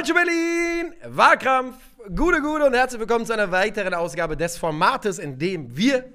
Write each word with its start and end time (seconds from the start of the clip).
Calcio 0.00 0.14
Berlin, 0.14 0.94
Wahlkampf, 1.14 1.76
gute, 2.16 2.40
gute 2.40 2.64
und 2.64 2.72
herzlich 2.72 2.98
willkommen 2.98 3.26
zu 3.26 3.34
einer 3.34 3.50
weiteren 3.52 3.92
Ausgabe 3.92 4.34
des 4.34 4.56
Formates, 4.56 5.18
in 5.18 5.38
dem 5.38 5.76
wir 5.76 6.06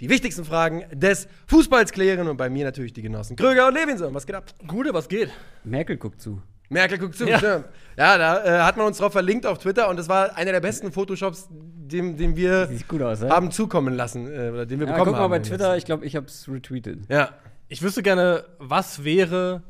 die 0.00 0.08
wichtigsten 0.08 0.44
Fragen 0.44 0.84
des 0.92 1.26
Fußballs 1.48 1.90
klären 1.90 2.28
und 2.28 2.36
bei 2.36 2.48
mir 2.48 2.64
natürlich 2.64 2.92
die 2.92 3.02
Genossen 3.02 3.34
Kröger 3.34 3.66
und 3.66 3.74
Levinson. 3.74 4.14
Was 4.14 4.26
geht 4.26 4.36
ab? 4.36 4.44
Gute, 4.68 4.94
was 4.94 5.08
geht? 5.08 5.28
Merkel 5.64 5.96
guckt 5.96 6.20
zu. 6.22 6.40
Merkel 6.68 6.98
guckt 6.98 7.16
zu, 7.16 7.26
Ja. 7.26 7.38
stimmt. 7.38 7.64
Ja, 7.98 8.16
da 8.16 8.44
äh, 8.44 8.62
hat 8.62 8.76
man 8.76 8.86
uns 8.86 8.98
drauf 8.98 9.10
verlinkt 9.10 9.44
auf 9.44 9.58
Twitter 9.58 9.88
und 9.88 9.98
das 9.98 10.08
war 10.08 10.36
einer 10.36 10.52
der 10.52 10.60
besten 10.60 10.92
Photoshops, 10.92 11.48
den, 11.50 12.16
den 12.16 12.36
wir 12.36 12.70
aus, 13.02 13.20
ne? 13.22 13.28
haben 13.28 13.50
zukommen 13.50 13.94
lassen, 13.96 14.28
äh, 14.28 14.50
oder 14.50 14.66
den 14.66 14.78
wir 14.78 14.86
Ja, 14.86 14.92
bekommen 14.92 15.06
guck 15.10 15.16
mal 15.16 15.22
haben. 15.24 15.30
bei 15.32 15.38
Twitter, 15.40 15.76
ich 15.76 15.84
glaube, 15.84 16.06
ich 16.06 16.14
hab's 16.14 16.48
retweetet. 16.48 17.00
Ja. 17.08 17.30
Ich 17.66 17.82
wüsste 17.82 18.04
gerne, 18.04 18.44
was 18.60 19.02
wäre, 19.02 19.64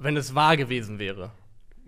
wenn 0.00 0.16
es 0.16 0.34
wahr 0.34 0.56
gewesen 0.56 0.98
wäre. 0.98 1.30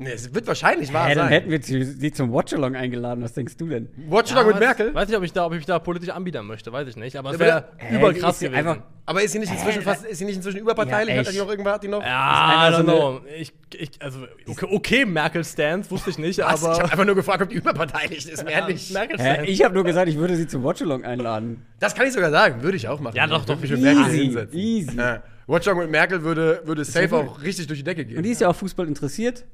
Nee, 0.02 0.11
es 0.12 0.34
wird 0.34 0.47
wahrscheinlich 0.47 0.92
wahr 0.92 1.06
Hä, 1.09 1.15
dann 1.15 1.24
sein. 1.24 1.33
hätten 1.33 1.51
wir 1.51 1.62
sie, 1.62 2.12
zum 2.12 2.33
Watchalong 2.33 2.74
eingeladen. 2.77 3.23
Was 3.23 3.33
denkst 3.34 3.56
du 3.56 3.69
denn? 3.69 3.88
Watch 4.09 4.33
Along 4.33 4.48
mit 4.48 4.59
Merkel? 4.59 4.95
Weiß 4.95 5.09
nicht, 5.09 5.16
ob 5.16 5.23
ich, 5.25 5.33
da, 5.33 5.47
ob 5.47 5.52
ich 5.52 5.59
mich 5.59 5.66
da 5.66 5.78
politisch 5.78 6.11
anbieten 6.11 6.45
möchte, 6.47 6.73
weiß 6.73 6.88
ich 6.88 6.97
nicht. 6.97 7.16
Aber 7.16 7.30
es 7.30 7.38
Ja, 7.38 7.47
wäre 7.47 7.65
überkrass 7.91 8.38
gewesen. 8.41 8.55
einfach- 8.55 8.78
Aber 9.06 9.23
ist 9.23 9.33
sie 9.33 9.38
nicht 9.38 9.52
inzwischen 9.52 9.83
fast, 9.83 10.05
ist 10.05 10.19
sie 10.19 10.25
nicht 10.25 10.37
inzwischen 10.37 10.59
überparteilich? 10.61 11.15
Ja, 11.15 11.20
hat 11.20 11.27
er 11.27 11.33
die 11.33 11.38
noch 11.38 11.48
irgendwer, 11.51 11.73
hat 11.73 11.83
die 11.83 11.88
noch? 11.88 12.02
ja, 12.02 12.69
I 12.70 12.73
don't 12.75 12.84
know. 12.84 13.20
Ich, 13.38 13.52
ich, 13.75 13.91
also, 14.01 14.20
okay, 14.47 14.66
okay 14.70 15.05
Merkel-Stance, 15.05 15.91
wusste 15.91 16.11
ich 16.11 16.19
nicht, 16.19 16.39
Was? 16.39 16.62
aber. 16.62 16.73
ich 16.75 16.78
habe 16.80 16.92
einfach 16.92 17.05
nur 17.05 17.14
gefragt, 17.14 17.42
ob 17.42 17.48
die 17.48 17.56
überparteilich 17.56 18.28
ist, 18.28 18.45
mehr 18.45 18.66
nicht. 18.66 18.89
Hä, 18.91 18.95
Merkel-Stance. 18.95 19.45
ich 19.47 19.64
habe 19.64 19.75
nur 19.75 19.84
gesagt, 19.84 20.09
ich 20.09 20.16
würde 20.19 20.37
sie 20.37 20.47
zum 20.47 20.62
Watchalong 20.62 21.05
einladen. 21.05 21.64
Das 21.80 21.95
kann 21.95 22.06
ich 22.06 22.12
sogar 22.12 22.30
sagen, 22.30 22.62
würde 22.62 22.77
ich 22.77 22.89
auch 22.89 23.00
machen. 23.00 23.16
Ja, 23.16 23.27
doch, 23.27 23.41
Ich 23.41 23.47
doch. 23.47 23.61
würde 23.61 23.62
mich 23.62 23.70
mit 23.73 23.80
Merkel 23.83 24.03
Easy, 24.14 24.25
hinsetzen. 24.25 24.59
easy. 24.59 24.97
Ja. 24.97 25.23
Watch 25.48 25.66
Along 25.66 25.80
mit 25.83 25.91
Merkel 25.91 26.23
würde, 26.23 26.62
würde 26.64 26.84
safe 26.84 27.16
auch 27.16 27.42
richtig 27.42 27.66
durch 27.66 27.81
die 27.81 27.84
Decke 27.84 28.05
gehen. 28.05 28.16
Und 28.16 28.22
die 28.22 28.31
ist 28.31 28.41
ja 28.41 28.48
auch 28.48 28.55
Fußball 28.55 28.87
interessiert. 28.87 29.44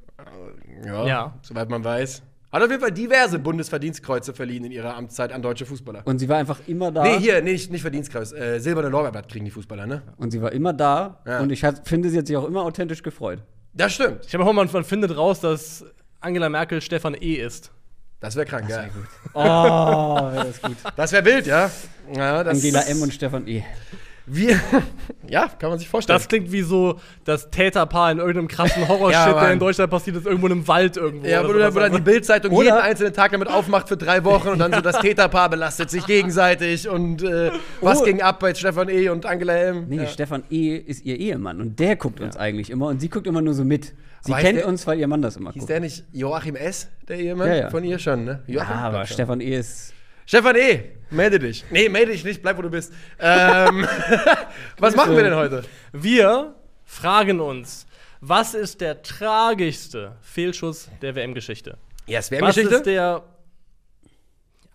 Ja, 0.85 1.07
Ja. 1.07 1.35
soweit 1.43 1.69
man 1.69 1.85
weiß. 1.85 2.23
Hat 2.51 2.63
auf 2.63 2.71
jeden 2.71 2.81
Fall 2.81 2.93
diverse 2.93 3.39
Bundesverdienstkreuze 3.39 4.33
verliehen 4.33 4.65
in 4.65 4.73
ihrer 4.73 4.97
Amtszeit 4.97 5.33
an 5.33 5.43
deutsche 5.43 5.67
Fußballer. 5.67 6.01
Und 6.07 6.19
sie 6.19 6.29
war 6.31 6.39
einfach 6.39 6.61
immer 6.67 6.91
da. 6.91 7.03
Nee, 7.03 7.19
hier, 7.19 7.43
nee, 7.43 7.53
nicht, 7.53 7.71
nicht 7.71 7.83
Verdienstkreuz. 7.83 8.33
Äh, 8.33 8.59
silberne 8.59 8.89
Lorbeerblatt 8.89 9.29
kriegen 9.29 9.45
die 9.45 9.51
Fußballer, 9.51 9.87
ne? 9.87 10.03
Und 10.17 10.31
sie 10.31 10.41
war 10.41 10.53
immer 10.53 10.73
da. 10.73 11.21
Ja. 11.27 11.41
Und 11.41 11.51
ich 11.53 11.63
hat, 11.63 11.87
finde, 11.87 12.09
sie 12.09 12.17
hat 12.17 12.27
sich 12.27 12.37
auch 12.39 12.47
immer 12.47 12.63
authentisch 12.63 13.03
gefreut. 13.03 13.43
Das 13.75 13.93
stimmt. 13.93 14.25
Ich 14.27 14.33
habe 14.33 14.45
auch 14.45 14.53
man, 14.55 14.69
man 14.73 14.85
findet 14.85 15.15
raus, 15.15 15.41
dass 15.41 15.85
Angela 16.21 16.49
Merkel 16.49 16.81
Stefan 16.81 17.15
E. 17.21 17.35
ist. 17.35 17.71
Das 18.21 18.35
wäre 18.35 18.47
krank, 18.47 18.69
ja. 18.71 18.85
Oh, 19.35 20.33
wäre 20.33 20.47
das 20.47 20.63
gut. 20.63 20.77
Das 20.97 21.13
wäre 21.13 21.25
wild, 21.27 21.47
ja. 21.47 21.71
ja 22.15 22.43
das 22.43 22.57
Angela 22.57 22.81
M. 22.81 23.03
und 23.03 23.13
Stefan 23.13 23.47
E. 23.47 23.63
Wir. 24.31 24.61
ja, 25.29 25.49
kann 25.59 25.71
man 25.71 25.79
sich 25.79 25.89
vorstellen. 25.89 26.19
Das 26.19 26.29
klingt 26.29 26.53
wie 26.53 26.63
so 26.63 26.99
das 27.25 27.51
Täterpaar 27.51 28.13
in 28.13 28.19
irgendeinem 28.19 28.49
krassen 28.49 28.87
Horrorshit, 28.89 29.13
Ja, 29.15 29.41
der 29.41 29.53
in. 29.53 29.59
Deutschland 29.59 29.91
passiert 29.91 30.17
ist, 30.17 30.27
irgendwo 30.27 30.47
in 30.47 30.53
einem 30.53 30.69
Wald 30.69 30.97
irgendwo. 30.97 31.27
Ja, 31.27 31.47
wo, 31.49 31.53
dann- 31.53 31.75
wo 31.75 31.79
dann 31.81 31.93
die. 31.93 32.01
Bildzeitung 32.01 32.53
jeden 32.63 32.73
einzelnen 32.73 33.13
Tag 33.13 33.33
damit 33.33 33.49
aufmacht 33.49 33.89
für 33.89 33.97
drei 33.97 34.25
Wochen 34.25 34.49
und 34.49 34.59
dann 34.59 34.73
so 34.73 34.81
das 34.83 34.99
Täterpaar 35.01 35.49
belastet 35.51 35.91
sich 35.91 36.07
gegenseitig 36.07 36.89
und 36.89 37.23
äh, 37.23 37.51
was 37.81 38.01
Oh. 38.01 38.05
ging 38.05 38.23
ab 38.23 38.41
bei 38.41 38.55
Stefan 38.55 38.89
E. 38.89 39.09
und 39.09 39.27
Angela 39.27 39.55
M. 39.57 39.87
Nee, 39.89 39.97
ja. 39.97 40.07
Stefan 40.07 40.43
E. 40.51 40.77
ist 40.77 41.05
ihr 41.05 41.17
Ehemann. 41.19 41.61
Und 41.61 41.79
der 41.79 41.97
guckt 41.97 42.21
uns 42.21 42.37
eigentlich 42.37 42.71
immer. 42.71 42.87
Und 42.89 43.01
sie 43.01 43.09
guckt 43.09 43.27
immer 43.27 43.41
nur 43.43 43.55
so 43.55 43.65
mit. 43.65 43.95
Sie 44.21 44.33
Aber 44.33 44.41
kennt 44.43 44.59
der- 44.59 44.67
uns, 44.69 44.87
weil 44.87 44.99
ihr 44.99 45.07
Mann 45.09 45.23
das 45.23 45.37
immer 45.37 45.53
Hieß 45.53 45.61
guckt. 45.61 45.71
der 45.71 45.81
nicht 45.81 46.05
Joachim 46.13 46.57
S., 46.57 46.89
der 47.09 47.19
Ehemann? 47.19 47.49
Ja, 47.49 47.55
ja. 47.55 47.71
Von 47.71 47.85
ihr 47.85 47.99
schon, 47.99 48.25
ne? 48.25 48.43
Ja, 48.47 48.55
Joachim, 48.55 48.73
aber 48.77 48.91
glaub 48.99 49.07
schon. 49.07 49.15
Stefan 49.15 49.41
E. 49.41 49.57
ist. 49.57 49.95
Stefan 50.29 50.57
E., 50.57 50.83
melde 51.09 51.39
dich. 51.39 51.65
Nee, 51.71 51.89
melde 51.89 52.13
dich 52.13 52.23
nicht, 52.23 52.43
bleib 52.43 52.59
wo 52.59 52.63
du 52.63 52.69
bist. 52.69 52.93
Ähm, 53.19 53.89
was 54.79 54.95
machen 54.95 55.17
wir 55.17 55.23
denn 55.23 55.35
heute? 55.35 55.65
Wir 55.93 56.55
fragen 56.85 57.41
uns, 57.41 57.87
was 58.21 58.53
ist 58.53 58.83
der 58.83 59.03
tragischste 59.03 60.17
Fehlschuss 60.21 60.91
der 61.01 61.15
WM-Geschichte? 61.15 61.79
Yes, 62.05 62.31
Was 62.31 62.59
ist 62.59 62.85
der. 62.85 63.23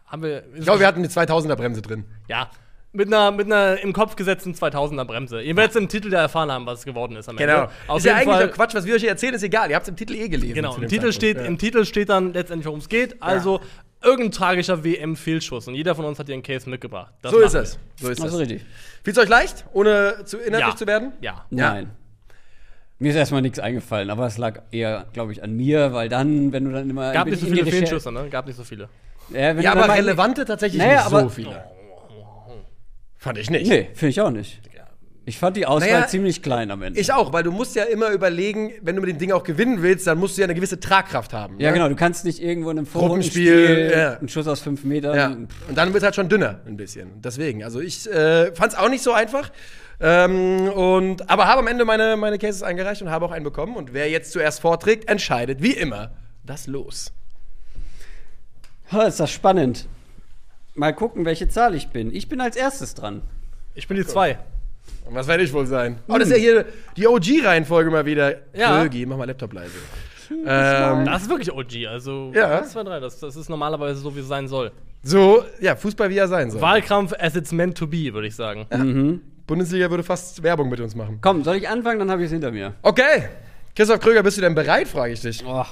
Haben 0.07 0.23
wir. 0.23 0.43
Ich 0.55 0.63
glaube, 0.63 0.79
wir 0.79 0.87
hatten 0.87 0.99
eine 0.99 1.07
2000er-Bremse 1.07 1.83
drin. 1.83 2.05
Ja. 2.27 2.49
Mit 2.91 3.07
einer, 3.07 3.29
mit 3.31 3.45
einer 3.47 3.79
im 3.79 3.93
Kopf 3.93 4.15
gesetzten 4.15 4.53
2000er 4.53 5.05
Bremse. 5.05 5.41
Ihr 5.41 5.55
werdet 5.55 5.75
im 5.75 5.87
Titel 5.87 6.13
ja 6.13 6.21
erfahren 6.21 6.51
haben, 6.51 6.67
was 6.67 6.79
es 6.79 6.85
geworden 6.85 7.15
ist 7.15 7.27
am 7.29 7.37
Ende. 7.39 7.53
Genau. 7.53 7.69
Auf 7.87 7.97
ist 7.99 8.05
ja 8.05 8.15
eigentlich 8.15 8.27
Fall, 8.27 8.51
Quatsch, 8.51 8.75
was 8.75 8.85
wir 8.85 8.93
euch 8.93 9.01
hier 9.01 9.09
erzählen, 9.09 9.33
ist 9.33 9.41
egal. 9.41 9.69
Ihr 9.69 9.75
habt 9.75 9.85
es 9.85 9.89
im 9.89 9.95
Titel 9.95 10.13
eh 10.13 10.29
gelesen. 10.29 10.53
Genau, 10.53 10.75
im 10.75 10.81
Titel, 10.81 10.89
Zeitpunkt. 10.89 11.15
steht, 11.15 11.37
Ja. 11.37 11.43
im 11.45 11.57
Titel 11.57 11.85
steht 11.85 12.09
dann 12.09 12.33
letztendlich, 12.33 12.67
worum 12.67 12.79
es 12.79 12.89
geht. 12.89 13.19
Also 13.21 13.61
irgendein 14.03 14.31
tragischer 14.31 14.83
WM-Fehlschuss. 14.83 15.67
Und 15.67 15.75
jeder 15.75 15.95
von 15.95 16.05
uns 16.05 16.19
hat 16.19 16.27
hier 16.27 16.33
einen 16.33 16.43
Case 16.43 16.69
mitgebracht. 16.69 17.13
Das 17.21 17.31
So 17.31 17.39
ist 17.39 17.53
es. 17.53 17.79
So 17.99 18.09
ist 18.09 18.21
Also 18.21 18.35
es. 18.35 18.41
richtig. 18.49 18.65
Fiel's 19.03 19.17
euch 19.17 19.29
leicht, 19.29 19.65
ohne 19.73 20.25
zu 20.25 20.37
inhaltlich 20.37 20.73
Ja. 20.73 20.75
zu 20.77 20.87
werden? 20.87 21.13
Ja. 21.21 21.31
Ja. 21.31 21.73
Nein. 21.73 21.91
Mir 22.99 23.09
ist 23.09 23.15
erstmal 23.17 23.41
nichts 23.41 23.59
eingefallen, 23.59 24.09
aber 24.09 24.27
es 24.27 24.37
lag 24.37 24.61
eher, 24.71 25.07
glaube 25.13 25.31
ich, 25.33 25.43
an 25.43 25.53
mir, 25.57 25.91
weil 25.93 26.07
dann, 26.09 26.53
wenn 26.53 26.63
du 26.65 26.71
dann 26.71 26.89
immer. 26.89 27.11
Gab 27.11 27.27
nicht 27.27 27.39
so 27.41 27.47
viele 27.47 27.65
Fehlschüsse, 27.65 28.11
ne? 28.11 28.29
Gab 28.29 28.45
nicht 28.47 28.55
so 28.55 28.63
viele. 28.63 28.87
Ja, 29.29 29.55
wenn 29.55 29.61
Ja, 29.61 29.71
aber 29.73 29.93
relevante 29.93 30.45
tatsächlich 30.45 30.81
Naja, 30.81 30.99
nicht 31.01 31.09
so 31.09 31.17
aber- 31.17 31.29
viele. 31.29 31.63
Fand 33.17 33.37
ich 33.37 33.49
nicht. 33.49 33.67
Nee, 33.69 33.89
finde 33.93 34.09
ich 34.09 34.21
auch 34.21 34.29
nicht. 34.31 34.61
Ich 35.25 35.37
fand 35.37 35.55
die 35.55 35.65
Auswahl 35.65 35.89
Naja, 35.89 36.07
ziemlich 36.07 36.41
klein 36.41 36.69
am 36.69 36.81
Ende. 36.81 36.99
Ich 36.99 37.13
auch, 37.13 37.31
weil 37.31 37.43
du 37.43 37.51
musst 37.51 37.75
ja 37.75 37.83
immer 37.83 38.09
überlegen, 38.09 38.73
wenn 38.81 38.95
du 38.95 39.01
mit 39.01 39.09
dem 39.09 39.17
Ding 39.17 39.31
auch 39.31 39.43
gewinnen 39.43 39.81
willst, 39.81 40.05
dann 40.05 40.17
musst 40.17 40.37
du 40.37 40.41
ja 40.41 40.45
eine 40.45 40.53
gewisse 40.53 40.81
Tragkraft 40.81 41.31
haben. 41.31 41.59
ja, 41.59 41.69
ne? 41.69 41.73
genau, 41.75 41.87
du 41.87 41.95
kannst 41.95 42.25
nicht 42.25 42.41
irgendwo 42.41 42.71
in 42.71 42.77
einem 42.77 42.85
Vorrundenspiel 42.85 43.91
ja. 43.95 44.17
einen 44.17 44.27
Schuss 44.27 44.47
aus 44.47 44.59
fünf 44.59 44.83
Metern. 44.83 45.15
Ja. 45.15 45.27
Und 45.29 45.77
dann 45.77 45.89
wird 45.93 45.97
es 45.97 46.03
halt 46.03 46.15
schon 46.15 46.27
dünner, 46.27 46.59
ein 46.65 46.75
bisschen. 46.75 47.21
Deswegen, 47.21 47.63
also 47.63 47.79
ich 47.79 48.09
äh, 48.11 48.53
fand 48.53 48.73
es 48.73 48.77
auch 48.77 48.89
nicht 48.89 49.01
so 49.01 49.13
einfach. 49.13 49.49
Ähm, 50.01 50.67
und, 50.67 51.29
aber 51.29 51.47
habe 51.47 51.59
am 51.59 51.67
Ende 51.67 51.85
meine, 51.85 52.17
meine 52.17 52.37
Cases 52.37 52.61
eingereicht 52.61 53.01
und 53.01 53.09
habe 53.09 53.25
auch 53.25 53.31
einen 53.31 53.45
bekommen. 53.45 53.77
Und 53.77 53.93
wer 53.93 54.09
jetzt 54.09 54.33
zuerst 54.33 54.59
vorträgt, 54.59 55.07
entscheidet 55.07 55.61
wie 55.61 55.71
immer 55.71 56.11
das 56.43 56.67
Los. 56.67 57.13
Ha, 58.91 59.03
ist 59.03 59.21
das 59.21 59.31
spannend. 59.31 59.87
Mal 60.75 60.93
gucken, 60.93 61.23
welche 61.23 61.47
Zahl 61.47 61.75
ich 61.75 61.89
bin. 61.89 62.13
Ich 62.13 62.27
bin 62.27 62.41
als 62.41 62.57
erstes 62.57 62.93
dran. 62.93 63.21
Ich 63.73 63.87
bin 63.87 63.95
die 63.95 64.05
zwei. 64.05 64.39
Und 65.05 65.15
was 65.15 65.27
werde 65.27 65.43
ich 65.43 65.51
wohl 65.53 65.65
sein? 65.65 65.99
Oh, 66.07 66.17
das 66.17 66.29
ist 66.29 66.35
ja 66.35 66.39
hier 66.39 66.65
die 66.95 67.07
OG-Reihenfolge 67.07 67.91
mal 67.91 68.05
wieder. 68.05 68.35
Ja. 68.53 68.79
Krögi, 68.81 69.05
mach 69.05 69.17
mal 69.17 69.25
Laptop 69.25 69.53
leise. 69.53 69.73
Ähm, 70.45 71.05
Das 71.05 71.23
ist 71.23 71.29
wirklich 71.29 71.51
OG. 71.51 71.87
Also, 71.87 72.31
Ja. 72.33 72.59
1, 72.59 72.71
2, 72.71 72.83
3. 72.83 72.99
Das, 72.99 73.19
das 73.19 73.35
ist 73.35 73.49
normalerweise 73.49 73.99
so, 73.99 74.15
wie 74.15 74.19
es 74.21 74.27
sein 74.27 74.47
soll. 74.47 74.71
so, 75.03 75.43
ja, 75.59 75.75
Fußball 75.75 76.09
wie 76.09 76.17
er 76.17 76.27
sein 76.27 76.49
soll. 76.49 76.61
Wahlkampf 76.61 77.13
as 77.19 77.35
it's 77.35 77.51
meant 77.51 77.77
to 77.77 77.85
be, 77.85 78.13
würde 78.13 78.27
ich 78.27 78.35
sagen. 78.35 79.21
Bundesliga 79.45 79.89
würde 79.89 80.03
fast 80.03 80.41
Werbung 80.41 80.69
mit 80.69 80.79
uns 80.79 80.95
machen. 80.95 81.19
Komm, 81.21 81.43
soll 81.43 81.57
ich 81.57 81.67
anfangen? 81.67 81.99
Dann 81.99 82.09
habe 82.09 82.21
ich 82.21 82.27
es 82.27 82.31
hinter 82.31 82.51
mir. 82.51 82.73
Okay. 82.81 83.27
Christoph 83.75 83.99
Kröger, 83.99 84.23
bist 84.23 84.37
du 84.37 84.41
denn 84.41 84.55
bereit, 84.55 84.87
frage 84.87 85.13
ich 85.13 85.21
dich. 85.21 85.43
Oh, 85.45 85.65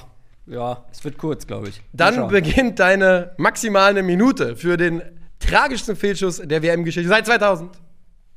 ja, 0.46 0.84
es 0.92 1.02
wird 1.04 1.16
kurz, 1.18 1.46
glaube 1.46 1.68
ich. 1.70 1.80
Dann 1.92 2.28
beginnt 2.28 2.78
deine 2.80 3.30
maximal 3.38 3.90
eine 3.90 4.02
Minute 4.02 4.56
für 4.56 4.76
den 4.76 5.00
tragischsten 5.38 5.96
Fehlschuss 5.96 6.42
der 6.44 6.62
WM-Geschichte 6.62 7.08
seit 7.08 7.24
2000. 7.26 7.70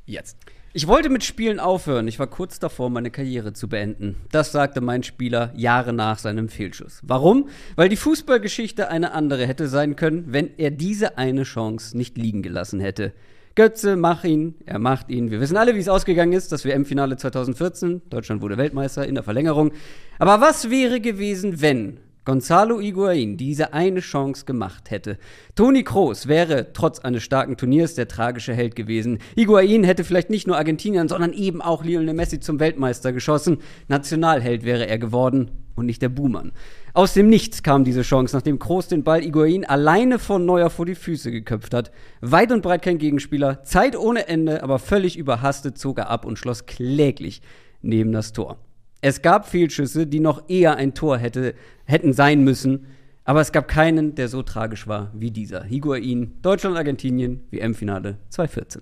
Jetzt. 0.06 0.38
Ich 0.78 0.88
wollte 0.88 1.10
mit 1.10 1.24
Spielen 1.24 1.62
aufhören. 1.62 2.06
Ich 2.10 2.20
war 2.20 2.28
kurz 2.28 2.60
davor, 2.60 2.90
meine 2.90 3.10
Karriere 3.10 3.54
zu 3.54 3.70
beenden. 3.70 4.18
Das 4.34 4.52
sagte 4.52 4.82
mein 4.82 5.04
Spieler 5.04 5.54
Jahre 5.56 5.94
nach 5.94 6.20
seinem 6.20 6.50
Fehlschuss. 6.50 7.00
Warum? 7.02 7.48
Weil 7.78 7.88
die 7.88 7.96
Fußballgeschichte 7.96 8.90
eine 8.90 9.14
andere 9.14 9.48
hätte 9.48 9.70
sein 9.70 9.96
können, 9.96 10.34
wenn 10.34 10.50
er 10.58 10.72
diese 10.72 11.18
eine 11.18 11.44
Chance 11.44 11.98
nicht 11.98 12.18
liegen 12.18 12.42
gelassen 12.42 12.82
hätte. 12.82 13.14
Götze, 13.56 13.96
mach 13.96 14.26
ihn, 14.26 14.56
er 14.66 14.80
macht 14.80 15.10
ihn. 15.10 15.32
Wir 15.32 15.40
wissen 15.40 15.56
alle, 15.56 15.76
wie 15.76 15.80
es 15.80 15.88
ausgegangen 15.88 16.34
ist. 16.34 16.52
Das 16.52 16.66
WM-Finale 16.66 17.16
2014. 17.16 18.02
Deutschland 18.10 18.42
wurde 18.42 18.58
Weltmeister 18.58 19.08
in 19.08 19.16
der 19.16 19.24
Verlängerung. 19.24 19.72
Aber 20.20 20.42
was 20.42 20.70
wäre 20.70 21.00
gewesen, 21.00 21.62
wenn 21.62 22.02
Gonzalo 22.26 22.82
Higuain 22.82 23.38
diese 23.38 23.74
eine 23.74 24.00
Chance 24.00 24.46
gemacht 24.46 24.90
hätte. 24.90 25.20
Toni 25.54 25.84
Kroos 25.84 26.28
wäre 26.28 26.74
trotz 26.74 26.98
eines 26.98 27.22
starken 27.22 27.56
Turniers 27.56 27.94
der 27.94 28.08
tragische 28.08 28.56
Held 28.56 28.76
gewesen. 28.76 29.20
Higuain 29.36 29.84
hätte 29.84 30.04
vielleicht 30.04 30.32
nicht 30.32 30.48
nur 30.48 30.58
Argentinien, 30.58 31.08
sondern 31.08 31.34
eben 31.34 31.62
auch 31.62 31.86
Lionel 31.86 32.16
Messi 32.16 32.40
zum 32.40 32.60
Weltmeister 32.60 33.14
geschossen. 33.14 33.60
Nationalheld 33.88 34.66
wäre 34.66 34.88
er 34.88 34.98
geworden 34.98 35.52
und 35.76 35.86
nicht 35.86 36.02
der 36.02 36.10
Buhmann. 36.10 36.52
Aus 36.96 37.14
dem 37.14 37.30
Nichts 37.30 37.62
kam 37.62 37.84
diese 37.84 38.02
Chance, 38.02 38.36
nachdem 38.36 38.58
Kroos 38.58 38.88
den 38.88 39.04
Ball 39.04 39.22
Higuain 39.22 39.64
alleine 39.64 40.18
von 40.18 40.46
Neuer 40.46 40.72
vor 40.72 40.88
die 40.88 40.96
Füße 40.96 41.30
geköpft 41.30 41.76
hat. 41.76 41.92
Weit 42.22 42.52
und 42.52 42.64
breit 42.64 42.82
kein 42.82 42.98
Gegenspieler, 42.98 43.64
Zeit 43.64 43.96
ohne 43.96 44.28
Ende, 44.28 44.64
aber 44.64 44.80
völlig 44.80 45.16
überhastet 45.16 45.78
zog 45.78 46.00
er 46.00 46.10
ab 46.10 46.26
und 46.26 46.40
schloss 46.40 46.66
kläglich 46.66 47.42
neben 47.82 48.12
das 48.12 48.34
Tor. 48.34 48.58
Es 49.06 49.22
gab 49.22 49.48
Fehlschüsse, 49.48 50.08
die 50.08 50.20
noch 50.20 50.50
eher 50.50 50.78
ein 50.78 50.96
Tor 50.96 51.20
hätte, 51.20 51.54
hätten 51.86 52.12
sein 52.12 52.44
müssen, 52.44 52.88
aber 53.24 53.40
es 53.40 53.52
gab 53.52 53.68
keinen, 53.68 54.16
der 54.16 54.30
so 54.30 54.42
tragisch 54.42 54.88
war 54.88 55.12
wie 55.14 55.30
dieser. 55.30 55.64
Higuain, 55.64 56.34
Deutschland-Argentinien, 56.42 57.46
WM-Finale 57.52 58.18
2014. 58.30 58.82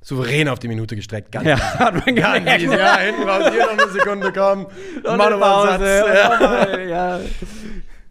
Souverän 0.00 0.48
auf 0.48 0.60
die 0.60 0.68
Minute 0.68 0.94
gestreckt. 0.94 1.32
Ganz 1.32 1.44
Ja, 1.44 1.58
hat 1.80 1.94
man 1.94 2.14
gemerkt. 2.14 2.62
Ja, 2.62 2.98
hinten 2.98 3.24
raus, 3.24 3.50
hier 3.50 3.64
noch 3.64 3.72
eine 3.84 3.90
Sekunde 3.90 4.32
kommen. 4.32 4.66
Noch 5.02 5.16
mal 5.16 5.32
einen 5.32 5.40
Pause. 5.40 5.68
Satz. 5.70 6.08
Ja, 6.68 6.78
Ja. 6.78 7.20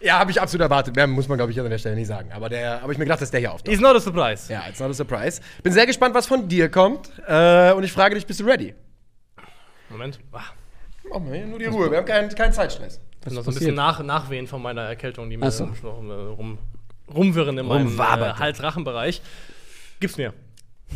ja 0.01 0.19
habe 0.19 0.31
ich 0.31 0.41
absolut 0.41 0.63
erwartet. 0.63 0.97
Mehr 0.97 1.07
muss 1.07 1.29
man, 1.29 1.37
glaube 1.37 1.53
ich, 1.53 1.59
an 1.61 1.69
der 1.69 1.77
Stelle 1.77 1.95
nicht 1.95 2.07
sagen. 2.07 2.29
Aber 2.33 2.49
der 2.49 2.81
habe 2.81 2.91
ich 2.91 2.97
mir 2.99 3.05
gedacht, 3.05 3.21
dass 3.21 3.31
der 3.31 3.39
hier 3.39 3.53
auftaucht. 3.53 3.73
Is 3.73 3.79
not 3.79 3.95
a 3.95 4.01
surprise. 4.01 4.51
Ja, 4.51 4.63
it's 4.67 4.81
not 4.81 4.89
a 4.89 4.93
surprise. 4.93 5.39
Bin 5.63 5.71
sehr 5.71 5.85
gespannt, 5.85 6.13
was 6.13 6.27
von 6.27 6.49
dir 6.49 6.67
kommt. 6.67 7.09
Äh, 7.25 7.71
und 7.71 7.85
ich 7.85 7.93
frage 7.93 8.15
dich, 8.15 8.25
bist 8.25 8.41
du 8.41 8.43
ready? 8.43 8.75
Moment. 9.89 10.19
Ah. 10.33 10.41
Machen 11.09 11.31
wir 11.31 11.37
hier 11.37 11.47
nur 11.47 11.59
die 11.59 11.65
Ruhe. 11.65 11.89
Wir 11.89 11.97
haben 11.97 12.05
keinen 12.05 12.29
keinen 12.33 12.53
Zeitstress. 12.53 12.99
Was 13.23 13.33
noch 13.33 13.43
so 13.43 13.51
ein 13.51 13.55
bisschen 13.55 13.75
nach, 13.75 14.01
Nachwehen 14.03 14.47
von 14.47 14.61
meiner 14.61 14.83
Erkältung, 14.83 15.29
die 15.29 15.37
mir 15.37 15.51
so. 15.51 15.65
rum, 15.83 16.09
rum, 16.11 16.57
rumwirren 17.13 17.57
in 17.57 17.65
meinem 17.65 17.99
äh. 17.99 18.33
Hals-Rachen-Bereich. 18.33 19.21
Gib's 19.99 20.17
mir. 20.17 20.33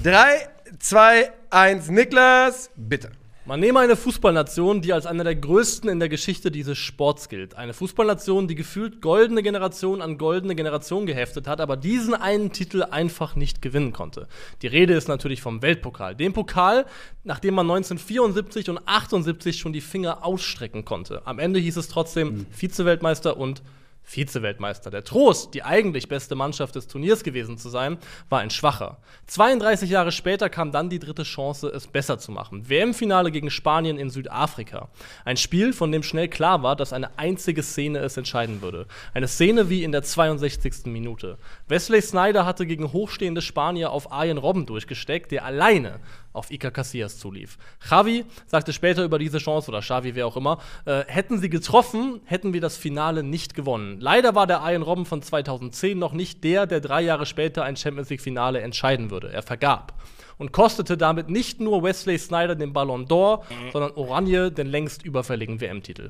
3, 0.03 0.47
2, 0.79 1.31
1, 1.49 1.89
Niklas, 1.89 2.69
bitte. 2.75 3.11
Man 3.43 3.59
nehme 3.59 3.79
eine 3.79 3.95
Fußballnation, 3.95 4.83
die 4.83 4.93
als 4.93 5.07
eine 5.07 5.23
der 5.23 5.33
größten 5.33 5.89
in 5.89 5.99
der 5.99 6.09
Geschichte 6.09 6.51
dieses 6.51 6.77
Sports 6.77 7.27
gilt. 7.27 7.55
Eine 7.55 7.73
Fußballnation, 7.73 8.47
die 8.47 8.53
gefühlt 8.53 9.01
goldene 9.01 9.41
Generation 9.41 10.03
an 10.03 10.19
goldene 10.19 10.53
Generation 10.53 11.07
geheftet 11.07 11.47
hat, 11.47 11.59
aber 11.59 11.75
diesen 11.75 12.13
einen 12.13 12.51
Titel 12.51 12.83
einfach 12.83 13.35
nicht 13.35 13.63
gewinnen 13.63 13.93
konnte. 13.93 14.27
Die 14.61 14.67
Rede 14.67 14.93
ist 14.93 15.07
natürlich 15.07 15.41
vom 15.41 15.63
Weltpokal. 15.63 16.15
Dem 16.15 16.33
Pokal, 16.33 16.85
nachdem 17.23 17.55
man 17.55 17.65
1974 17.65 18.69
und 18.69 18.79
78 18.85 19.57
schon 19.57 19.73
die 19.73 19.81
Finger 19.81 20.23
ausstrecken 20.23 20.85
konnte. 20.85 21.23
Am 21.25 21.39
Ende 21.39 21.59
hieß 21.59 21.77
es 21.77 21.87
trotzdem 21.87 22.45
Vize-Weltmeister 22.51 23.37
und 23.37 23.63
Vize-Weltmeister. 24.03 24.91
Der 24.91 25.03
Trost, 25.03 25.53
die 25.53 25.63
eigentlich 25.63 26.07
beste 26.07 26.35
Mannschaft 26.35 26.75
des 26.75 26.87
Turniers 26.87 27.23
gewesen 27.23 27.57
zu 27.57 27.69
sein, 27.69 27.97
war 28.29 28.39
ein 28.39 28.49
schwacher. 28.49 28.97
32 29.27 29.89
Jahre 29.89 30.11
später 30.11 30.49
kam 30.49 30.71
dann 30.71 30.89
die 30.89 30.99
dritte 30.99 31.23
Chance, 31.23 31.69
es 31.69 31.87
besser 31.87 32.19
zu 32.19 32.31
machen. 32.31 32.69
WM-Finale 32.69 33.31
gegen 33.31 33.49
Spanien 33.49 33.97
in 33.97 34.09
Südafrika. 34.09 34.89
Ein 35.23 35.37
Spiel, 35.37 35.73
von 35.73 35.91
dem 35.91 36.03
schnell 36.03 36.27
klar 36.27 36.63
war, 36.63 36.75
dass 36.75 36.93
eine 36.93 37.17
einzige 37.17 37.63
Szene 37.63 37.99
es 37.99 38.17
entscheiden 38.17 38.61
würde. 38.61 38.87
Eine 39.13 39.27
Szene 39.27 39.69
wie 39.69 39.83
in 39.83 39.91
der 39.91 40.03
62. 40.03 40.85
Minute. 40.85 41.37
Wesley 41.67 42.01
Snyder 42.01 42.45
hatte 42.45 42.65
gegen 42.65 42.91
hochstehende 42.91 43.41
Spanier 43.41 43.91
auf 43.91 44.11
Arjen 44.11 44.37
Robben 44.37 44.65
durchgesteckt, 44.65 45.31
der 45.31 45.45
alleine 45.45 45.99
auf 46.33 46.51
Iker 46.51 46.71
Casillas 46.71 47.17
zulief. 47.17 47.57
Xavi 47.79 48.25
sagte 48.47 48.73
später 48.73 49.03
über 49.03 49.19
diese 49.19 49.37
Chance, 49.37 49.69
oder 49.69 49.81
Xavi, 49.81 50.15
wer 50.15 50.27
auch 50.27 50.37
immer, 50.37 50.59
äh, 50.85 51.03
hätten 51.07 51.39
sie 51.39 51.49
getroffen, 51.49 52.21
hätten 52.25 52.53
wir 52.53 52.61
das 52.61 52.77
Finale 52.77 53.23
nicht 53.23 53.55
gewonnen. 53.55 53.99
Leider 53.99 54.35
war 54.35 54.47
der 54.47 54.61
Ian 54.63 54.81
Robben 54.81 55.05
von 55.05 55.21
2010 55.21 55.97
noch 55.97 56.13
nicht 56.13 56.43
der, 56.43 56.65
der 56.67 56.79
drei 56.79 57.01
Jahre 57.01 57.25
später 57.25 57.63
ein 57.63 57.75
Champions 57.75 58.09
League-Finale 58.09 58.61
entscheiden 58.61 59.11
würde. 59.11 59.31
Er 59.31 59.43
vergab. 59.43 59.93
Und 60.37 60.51
kostete 60.51 60.97
damit 60.97 61.29
nicht 61.29 61.59
nur 61.59 61.83
Wesley 61.83 62.17
Snyder 62.17 62.55
den 62.55 62.73
Ballon 62.73 63.05
d'Or, 63.05 63.43
sondern 63.71 63.91
Oranje 63.91 64.51
den 64.51 64.67
längst 64.67 65.05
überfälligen 65.05 65.61
WM-Titel. 65.61 66.09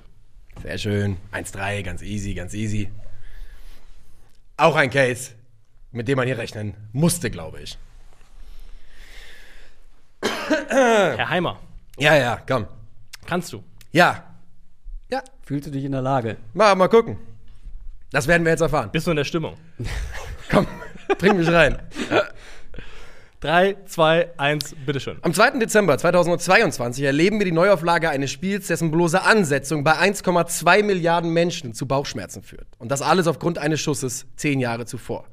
Sehr 0.62 0.78
schön. 0.78 1.18
1-3, 1.34 1.82
ganz 1.84 2.02
easy, 2.02 2.34
ganz 2.34 2.54
easy. 2.54 2.90
Auch 4.58 4.76
ein 4.76 4.90
Case, 4.90 5.32
mit 5.92 6.08
dem 6.08 6.18
man 6.18 6.28
hier 6.28 6.38
rechnen 6.38 6.76
musste, 6.94 7.32
glaube 7.32 7.62
ich. 7.62 7.78
Herr 10.72 11.30
Heimer, 11.30 11.60
Ja, 11.98 12.16
ja, 12.16 12.40
komm. 12.48 12.66
kannst 13.26 13.52
du? 13.54 13.64
Ja. 13.92 14.24
Ja, 15.10 15.22
Fühlst 15.44 15.68
du 15.68 15.72
dich 15.72 15.84
in 15.84 15.92
der 15.92 16.02
Lage? 16.02 16.38
mal, 16.54 16.74
mal 16.76 16.88
gucken. 16.88 17.18
Das 18.12 18.28
werden 18.28 18.44
wir 18.46 18.52
jetzt 18.52 18.62
erfahren. 18.62 18.90
Bist 18.92 19.08
du 19.08 19.12
in 19.12 19.18
der 19.18 19.24
Stimmung? 19.26 19.56
Komm, 20.50 20.68
bring 21.18 21.38
mich 21.38 21.50
rein. 21.50 21.78
3, 23.40 23.76
2, 23.88 24.30
1, 24.38 24.76
bitteschön. 24.86 25.18
Am 25.24 25.34
2. 25.34 25.52
Dezember 25.60 25.98
2022 25.98 27.04
erleben 27.04 27.40
wir 27.40 27.46
die 27.46 27.52
Neuauflage 27.52 28.10
eines 28.10 28.30
Spiels, 28.32 28.68
dessen 28.68 28.92
bloße 28.92 29.22
Ansetzung 29.24 29.84
bei 29.84 29.94
1,2 29.98 30.84
Milliarden 30.84 31.32
Menschen 31.32 31.74
zu 31.74 31.88
Bauchschmerzen 31.88 32.44
führt. 32.44 32.68
Und 32.78 32.92
das 32.92 33.02
alles 33.02 33.26
aufgrund 33.28 33.58
eines 33.58 33.80
Schusses 33.82 34.28
zehn 34.36 34.60
Jahre 34.60 34.86
zuvor. 34.86 35.26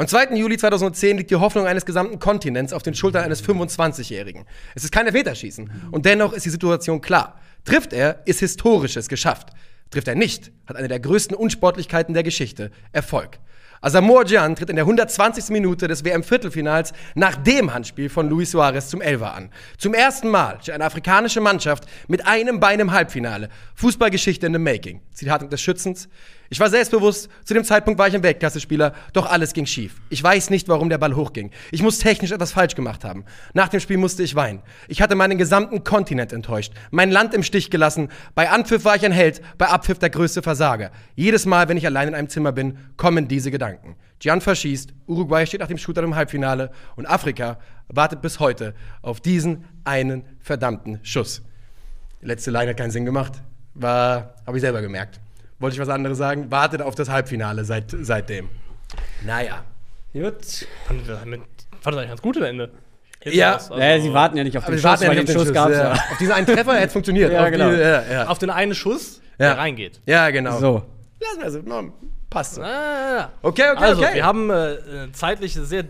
Am 0.00 0.08
2. 0.08 0.34
Juli 0.34 0.56
2010 0.56 1.18
liegt 1.18 1.30
die 1.30 1.36
Hoffnung 1.36 1.66
eines 1.66 1.84
gesamten 1.84 2.18
Kontinents 2.18 2.72
auf 2.72 2.82
den 2.82 2.94
Schultern 2.94 3.22
eines 3.22 3.44
25-Jährigen. 3.44 4.46
Es 4.74 4.82
ist 4.82 4.92
kein 4.92 5.04
Elfmeterschießen. 5.04 5.70
Und 5.90 6.06
dennoch 6.06 6.32
ist 6.32 6.46
die 6.46 6.50
Situation 6.50 7.02
klar. 7.02 7.38
Trifft 7.66 7.92
er, 7.92 8.22
ist 8.24 8.40
Historisches 8.40 9.10
geschafft. 9.10 9.50
Trifft 9.90 10.08
er 10.08 10.14
nicht, 10.14 10.52
hat 10.66 10.76
eine 10.76 10.88
der 10.88 11.00
größten 11.00 11.36
Unsportlichkeiten 11.36 12.14
der 12.14 12.22
Geschichte 12.22 12.70
Erfolg. 12.92 13.40
Asamoah 13.82 14.24
Gyan 14.24 14.56
tritt 14.56 14.70
in 14.70 14.76
der 14.76 14.86
120. 14.86 15.50
Minute 15.50 15.86
des 15.86 16.02
WM-Viertelfinals 16.02 16.94
nach 17.14 17.36
dem 17.36 17.74
Handspiel 17.74 18.08
von 18.08 18.26
Luis 18.30 18.52
Suarez 18.52 18.88
zum 18.88 19.02
Elfer 19.02 19.34
an. 19.34 19.50
Zum 19.76 19.92
ersten 19.92 20.28
Mal 20.28 20.58
steht 20.62 20.76
eine 20.76 20.86
afrikanische 20.86 21.42
Mannschaft 21.42 21.84
mit 22.08 22.26
einem 22.26 22.58
Bein 22.58 22.80
im 22.80 22.92
Halbfinale. 22.92 23.50
Fußballgeschichte 23.74 24.46
in 24.46 24.54
the 24.54 24.58
making. 24.58 25.02
Zitat 25.12 25.52
des 25.52 25.60
Schützens. 25.60 26.08
Ich 26.52 26.58
war 26.58 26.68
selbstbewusst, 26.68 27.28
zu 27.44 27.54
dem 27.54 27.62
Zeitpunkt 27.62 27.96
war 28.00 28.08
ich 28.08 28.14
ein 28.16 28.24
Weltklasse-Spieler, 28.24 28.92
doch 29.12 29.30
alles 29.30 29.52
ging 29.52 29.66
schief. 29.66 30.00
Ich 30.08 30.20
weiß 30.20 30.50
nicht, 30.50 30.66
warum 30.66 30.88
der 30.88 30.98
Ball 30.98 31.14
hochging. 31.14 31.52
Ich 31.70 31.80
muss 31.80 32.00
technisch 32.00 32.32
etwas 32.32 32.50
falsch 32.50 32.74
gemacht 32.74 33.04
haben. 33.04 33.24
Nach 33.54 33.68
dem 33.68 33.78
Spiel 33.78 33.98
musste 33.98 34.24
ich 34.24 34.34
weinen. 34.34 34.60
Ich 34.88 35.00
hatte 35.00 35.14
meinen 35.14 35.38
gesamten 35.38 35.84
Kontinent 35.84 36.32
enttäuscht, 36.32 36.72
mein 36.90 37.12
Land 37.12 37.34
im 37.34 37.44
Stich 37.44 37.70
gelassen. 37.70 38.08
Bei 38.34 38.50
Anpfiff 38.50 38.84
war 38.84 38.96
ich 38.96 39.04
ein 39.04 39.12
Held, 39.12 39.40
bei 39.58 39.68
Abpfiff 39.68 40.00
der 40.00 40.10
größte 40.10 40.42
Versager. 40.42 40.90
Jedes 41.14 41.46
Mal, 41.46 41.68
wenn 41.68 41.76
ich 41.76 41.86
allein 41.86 42.08
in 42.08 42.14
einem 42.16 42.28
Zimmer 42.28 42.50
bin, 42.50 42.78
kommen 42.96 43.28
diese 43.28 43.52
Gedanken. 43.52 43.94
Gian 44.18 44.40
verschießt, 44.40 44.92
Uruguay 45.06 45.46
steht 45.46 45.60
nach 45.60 45.68
dem 45.68 45.78
Shooter 45.78 46.02
im 46.02 46.16
Halbfinale 46.16 46.72
und 46.96 47.06
Afrika 47.06 47.60
wartet 47.86 48.22
bis 48.22 48.40
heute 48.40 48.74
auf 49.02 49.20
diesen 49.20 49.66
einen 49.84 50.24
verdammten 50.40 50.98
Schuss. 51.04 51.42
Die 52.20 52.26
letzte 52.26 52.50
Line 52.50 52.70
hat 52.70 52.76
keinen 52.76 52.90
Sinn 52.90 53.04
gemacht. 53.04 53.34
War, 53.74 54.34
habe 54.44 54.56
ich 54.56 54.62
selber 54.62 54.82
gemerkt. 54.82 55.20
Wollte 55.60 55.74
ich 55.76 55.80
was 55.80 55.88
anderes 55.88 56.18
sagen? 56.18 56.50
Wartet 56.50 56.82
auf 56.82 56.94
das 56.96 57.08
Halbfinale 57.08 57.64
seit, 57.64 57.94
seitdem. 58.00 58.48
Naja. 59.24 59.64
Gut. 60.12 60.34
Das 60.40 60.66
fand 60.86 61.06
das 61.08 61.22
eigentlich 61.22 62.08
ganz 62.08 62.22
gut 62.22 62.36
am 62.38 62.42
Ende. 62.44 62.70
Jetzt 63.22 63.34
Ja. 63.36 63.52
also- 63.54 63.76
Naja, 63.76 64.00
sie 64.00 64.12
warten 64.12 64.36
ja 64.38 64.44
nicht 64.44 64.56
auf 64.58 64.64
den 64.64 64.72
wir 64.72 64.78
Schuss, 64.78 64.84
warten 64.84 65.02
ja 65.04 65.08
weil 65.10 65.16
nicht 65.16 65.28
den 65.28 65.36
auf 65.36 65.42
Schuss 65.42 65.48
den 65.48 65.54
gab 65.54 65.68
Schuss. 65.68 65.76
es 65.76 65.82
Ja. 65.82 65.94
ja. 65.94 66.00
Auf 66.12 66.18
diesen 66.18 66.32
einen 66.32 66.46
Treffer 66.46 66.74
hätte 66.74 66.92
funktioniert. 66.92 67.32
Ja, 67.32 67.44
Auf 67.44 67.50
genau. 67.50 67.70
Die, 67.70 67.76
ja, 67.76 68.02
ja. 68.10 68.26
Auf 68.26 68.38
den 68.38 68.50
einen 68.50 68.74
Schuss, 68.74 69.20
Ja. 69.38 69.48
der 69.50 69.58
reingeht. 69.58 70.00
ja, 70.06 70.30
genau. 70.30 70.58
So. 70.58 70.82
Lassen 71.20 71.42
wir 71.42 71.50
so. 71.50 71.58
No, 71.60 71.92
passt 72.30 72.54
so. 72.54 72.62
Ah, 72.62 73.28
Okay, 73.42 73.62
okay, 73.72 73.84
also, 73.84 74.02
okay. 74.02 74.14
wir 74.14 74.24
haben 74.24 74.48
äh, 74.50 74.78
zeitlich 75.12 75.52
sehr 75.54 75.84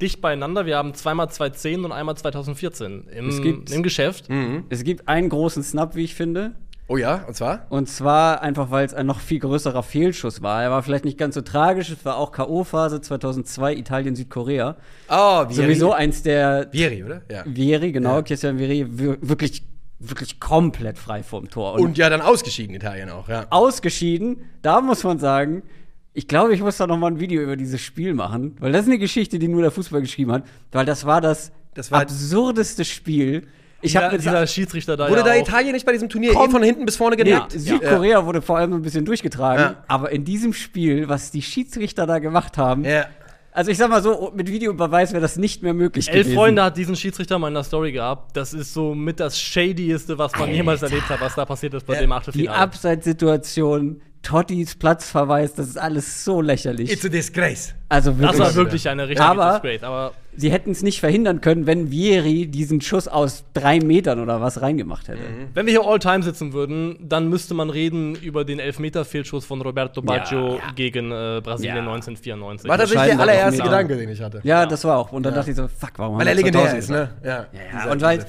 dicht 0.00 0.20
beieinander. 0.20 0.64
Wir 0.66 0.76
haben 0.76 0.94
zweimal 0.94 1.28
2010 1.28 1.84
und 1.84 1.90
einmal 1.90 2.16
2014 2.16 3.08
im, 3.08 3.28
Es 3.30 3.42
gibt- 3.42 3.72
im 3.72 3.82
Geschäft. 3.82 4.26
Es 4.68 4.84
gibt 4.84 5.08
einen 5.08 5.28
großen 5.28 5.62
Snap, 5.64 5.96
wie 5.96 6.04
ich 6.04 6.14
finde. 6.14 6.52
Oh 6.88 6.96
ja, 6.96 7.24
und 7.26 7.34
zwar? 7.34 7.66
Und 7.68 7.88
zwar 7.88 8.42
einfach, 8.42 8.70
weil 8.70 8.86
es 8.86 8.94
ein 8.94 9.06
noch 9.06 9.18
viel 9.18 9.40
größerer 9.40 9.82
Fehlschuss 9.82 10.40
war. 10.42 10.62
Er 10.62 10.70
war 10.70 10.84
vielleicht 10.84 11.04
nicht 11.04 11.18
ganz 11.18 11.34
so 11.34 11.40
tragisch. 11.40 11.90
Es 11.90 12.04
war 12.04 12.16
auch 12.16 12.30
K.O.-Phase 12.30 13.00
2002, 13.00 13.74
Italien, 13.74 14.14
Südkorea. 14.14 14.76
Oh, 15.08 15.44
Vieri. 15.48 15.54
Sowieso 15.54 15.92
eins 15.92 16.22
der 16.22 16.68
Vieri, 16.70 17.02
oder? 17.02 17.22
Ja. 17.28 17.42
Vieri, 17.44 17.90
genau, 17.90 18.16
Ja. 18.16 18.22
Christian 18.22 18.58
Vieri, 18.58 18.86
wir- 18.88 19.18
wirklich, 19.20 19.64
wirklich 19.98 20.38
komplett 20.38 20.96
frei 20.96 21.24
vom 21.24 21.48
Tor. 21.50 21.74
Und 21.74 21.98
ja, 21.98 22.08
dann 22.08 22.20
ausgeschieden, 22.20 22.76
Italien 22.76 23.10
auch, 23.10 23.28
ja. 23.28 23.46
ausgeschieden, 23.50 24.42
da 24.62 24.80
muss 24.80 25.02
man 25.02 25.18
sagen, 25.18 25.64
ich 26.12 26.28
glaube, 26.28 26.54
ich 26.54 26.60
muss 26.60 26.76
da 26.76 26.86
noch 26.86 26.98
mal 26.98 27.08
ein 27.08 27.18
Video 27.18 27.42
über 27.42 27.56
dieses 27.56 27.80
Spiel 27.80 28.14
machen, 28.14 28.54
weil 28.60 28.70
das 28.70 28.82
ist 28.82 28.88
eine 28.88 28.98
Geschichte, 28.98 29.40
die 29.40 29.48
nur 29.48 29.62
der 29.62 29.72
Fußball 29.72 30.02
geschrieben 30.02 30.30
hat, 30.30 30.44
weil 30.70 30.86
das 30.86 31.04
war 31.04 31.20
das, 31.20 31.50
Das 31.74 31.90
war- 31.90 32.02
absurdeste 32.02 32.84
Spiel. 32.84 33.48
Ich 33.82 33.96
habe 33.96 34.12
mit 34.12 34.22
dieser 34.22 34.46
Schiedsrichter 34.46 34.96
da 34.96 35.08
Wurde 35.08 35.20
ja 35.20 35.26
da 35.26 35.32
auch, 35.32 35.36
Italien 35.40 35.72
nicht 35.72 35.84
bei 35.86 35.92
diesem 35.92 36.08
Turnier 36.08 36.32
Komm. 36.32 36.48
eh 36.48 36.50
von 36.52 36.62
hinten 36.62 36.86
bis 36.86 36.96
vorne 36.96 37.16
Nee, 37.16 37.24
genackt? 37.24 37.52
Südkorea 37.52 38.24
wurde 38.24 38.40
vor 38.42 38.56
allem 38.58 38.70
so 38.72 38.76
ein 38.78 38.82
bisschen 38.82 39.04
durchgetragen, 39.04 39.60
Ja. 39.62 39.84
aber 39.86 40.10
in 40.12 40.24
diesem 40.24 40.52
Spiel, 40.52 41.08
was 41.08 41.30
die 41.30 41.42
Schiedsrichter 41.42 42.06
da 42.06 42.18
gemacht 42.18 42.56
haben, 42.58 42.84
Ja. 42.84 43.04
also 43.52 43.70
ich 43.70 43.76
sag 43.76 43.90
mal 43.90 44.02
so, 44.02 44.32
mit 44.34 44.50
Videobeweis 44.50 45.12
wäre 45.12 45.20
das 45.20 45.36
nicht 45.36 45.62
mehr 45.62 45.74
möglich 45.74 46.08
Elf 46.08 46.22
gewesen. 46.24 46.34
Freunde 46.36 46.64
hat 46.64 46.76
diesen 46.76 46.96
Schiedsrichter 46.96 47.38
mal 47.38 47.48
in 47.48 47.54
der 47.54 47.64
Story 47.64 47.92
gehabt. 47.92 48.36
Das 48.36 48.54
ist 48.54 48.72
so 48.72 48.94
mit 48.94 49.20
das 49.20 49.38
Shadieste, 49.38 50.16
was 50.18 50.32
man 50.38 50.50
jemals 50.50 50.82
erlebt 50.82 51.08
hat, 51.10 51.20
was 51.20 51.34
da 51.34 51.44
passiert 51.44 51.74
ist 51.74 51.86
bei 51.86 51.94
Ja, 51.94 52.00
dem 52.00 52.08
Die 52.10 52.14
Achtelfinale. 52.14 52.58
Abseitssituation, 52.58 54.00
Tottis 54.26 54.74
Platzverweis, 54.74 55.54
das 55.54 55.68
ist 55.68 55.78
alles 55.78 56.24
so 56.24 56.40
lächerlich. 56.40 56.90
It's 56.90 57.04
a 57.04 57.08
disgrace. 57.08 57.74
also 57.88 58.10
das 58.10 58.18
wirklich. 58.20 58.40
war 58.40 58.54
wirklich 58.56 58.88
eine 58.88 59.04
richtige 59.08 59.24
Aber- 59.24 59.60
Disgrace. 59.62 59.82
Aber 59.84 60.12
Sie 60.38 60.50
hätten 60.52 60.72
es 60.72 60.82
nicht 60.82 61.00
verhindern 61.00 61.40
können, 61.40 61.66
wenn 61.66 61.90
Vieri 61.90 62.46
diesen 62.46 62.82
Schuss 62.82 63.08
aus 63.08 63.44
drei 63.54 63.78
Metern 63.80 64.20
oder 64.20 64.40
was 64.42 64.60
reingemacht 64.60 65.08
hätte. 65.08 65.20
wenn 65.54 65.64
wir 65.64 65.72
hier 65.80 65.88
All-Time 65.88 66.22
sitzen 66.22 66.52
würden, 66.52 66.98
dann 67.00 67.28
müsste 67.30 67.54
man 67.54 67.70
reden 67.70 68.16
über 68.16 68.44
den 68.44 68.58
Elfmeter-Fehlschuss 68.58 69.46
von 69.46 69.62
Roberto 69.62 70.02
Baggio 70.02 70.58
gegen 70.74 71.06
äh, 71.10 71.40
Brasilien 71.42 71.76
Ja. 71.76 71.82
1994. 71.92 72.68
War 72.68 72.76
tatsächlich 72.76 73.02
der 73.04 73.12
Entscheidender 73.12 73.32
allererste. 73.44 73.62
Gedanke, 73.62 73.96
den 73.96 74.08
ich 74.10 74.20
hatte. 74.20 74.40
Ja, 74.42 74.66
das 74.66 74.84
war 74.84 74.98
auch. 74.98 75.10
Und 75.12 75.22
dann 75.22 75.32
dachte 75.34 75.50
ich 75.52 75.56
so, 75.56 75.68
fuck, 75.68 75.92
warum 75.96 76.18
Weil 76.18 76.26
er 76.26 76.34
legendär 76.34 76.62
2000 76.68 76.82
ist, 76.82 76.90
ne? 76.90 77.08
Ja. 77.24 77.30
ja, 77.30 77.46
Dieser- 77.72 77.90
und 77.92 78.02
weil-. 78.02 78.26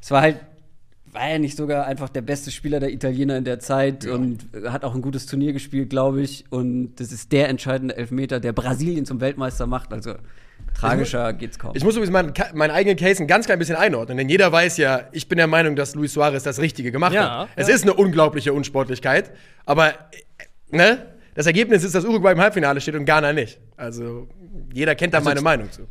Es 0.00 0.10
war 0.10 0.22
halt, 0.22 0.36
war 1.16 1.28
er 1.28 1.38
nicht 1.38 1.56
sogar 1.56 1.86
einfach 1.86 2.10
der 2.10 2.20
beste 2.20 2.50
Spieler 2.50 2.78
der 2.78 2.92
Italiener 2.92 3.36
in 3.36 3.44
der 3.44 3.58
Zeit 3.58 4.06
und 4.06 4.46
hat 4.66 4.84
auch 4.84 4.94
ein 4.94 5.00
gutes 5.00 5.26
Turnier 5.26 5.52
gespielt, 5.52 5.88
glaube 5.88 6.20
ich. 6.20 6.44
Und 6.50 6.96
das 6.96 7.10
ist 7.10 7.32
der 7.32 7.48
entscheidende 7.48 7.96
Elfmeter, 7.96 8.38
der 8.38 8.52
Brasilien 8.52 9.06
zum 9.06 9.20
Weltmeister 9.20 9.66
macht. 9.66 9.92
Also 9.92 10.14
tragischer 10.78 11.32
geht's 11.32 11.58
kaum. 11.58 11.72
Ich 11.74 11.82
muss 11.84 11.96
übrigens 11.96 12.12
meinen, 12.12 12.34
meinen 12.54 12.70
eigenen 12.70 12.96
Case 12.98 13.22
ein 13.22 13.26
ganz 13.26 13.46
klein 13.46 13.58
bisschen 13.58 13.76
einordnen, 13.76 14.18
denn 14.18 14.28
jeder 14.28 14.52
weiß 14.52 14.76
ja, 14.76 15.08
ich 15.12 15.26
bin 15.26 15.38
der 15.38 15.46
Meinung, 15.46 15.74
dass 15.74 15.94
Luis 15.94 16.12
Suarez 16.12 16.42
das 16.42 16.60
Richtige 16.60 16.92
gemacht 16.92 17.14
Ja, 17.14 17.40
hat. 17.40 17.48
Es 17.56 17.68
ist 17.68 17.82
eine 17.84 17.94
unglaubliche 17.94 18.52
Unsportlichkeit, 18.52 19.30
aber 19.64 19.88
äh, 19.90 19.94
ne? 20.70 21.06
Das 21.34 21.46
Ergebnis 21.46 21.84
ist, 21.84 21.94
dass 21.94 22.04
Uruguay 22.04 22.32
im 22.32 22.40
Halbfinale 22.40 22.80
steht 22.80 22.94
und 22.94 23.04
Ghana 23.04 23.34
nicht. 23.34 23.58
Also 23.76 24.26
jeder 24.72 24.94
kennt 24.94 25.12
da 25.12 25.20
meine 25.20 25.42
Meinung 25.42 25.70
zu. 25.70 25.82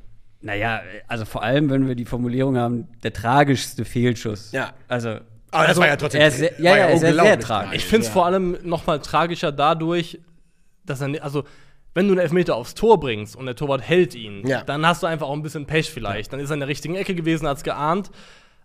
Naja, 0.45 0.81
also 1.07 1.25
vor 1.25 1.43
allem, 1.43 1.69
wenn 1.69 1.87
wir 1.87 1.95
die 1.95 2.05
Formulierung 2.05 2.57
haben, 2.57 2.87
der 3.03 3.11
tragischste 3.13 3.83
Fehlschuss. 3.83 4.51
Ja. 4.51 4.73
Also 4.87 5.17
Aber 5.51 5.67
das 5.67 5.77
war 5.77 5.87
ja 5.87 5.95
trotzdem. 5.95 6.21
er 6.21 6.27
ist 6.27 6.37
sehr- 6.37 6.53
ja, 6.61 6.77
ja, 6.77 6.85
er 6.85 6.93
ist 6.93 6.99
sehr, 7.01 7.13
sehr 7.13 7.39
tragisch. 7.39 7.75
Ich 7.77 7.85
finde 7.85 8.01
es 8.01 8.07
ja. 8.07 8.13
vor 8.13 8.25
allem 8.25 8.57
noch 8.63 8.85
mal 8.85 8.99
tragischer 8.99 9.51
dadurch, 9.51 10.19
dass 10.85 11.01
er, 11.01 11.23
also 11.23 11.43
wenn 11.95 12.07
du 12.07 12.13
einen 12.13 12.21
Elfmeter 12.21 12.55
aufs 12.55 12.75
Tor 12.75 12.99
bringst 12.99 13.35
und 13.35 13.45
der 13.45 13.55
Torwart 13.55 13.81
hält 13.81 14.13
ihn, 14.15 14.45
Ja. 14.45 14.61
dann 14.63 14.85
hast 14.85 15.01
du 15.01 15.07
einfach 15.07 15.27
auch 15.27 15.33
ein 15.33 15.41
bisschen 15.43 15.65
Pech 15.65 15.89
vielleicht. 15.89 16.31
Dann 16.31 16.39
ist 16.39 16.49
er 16.51 16.55
in 16.55 16.59
der 16.59 16.69
richtigen 16.69 16.95
Ecke 16.95 17.15
gewesen, 17.15 17.47
hat 17.47 17.57
es 17.57 17.63
geahnt. 17.63 18.11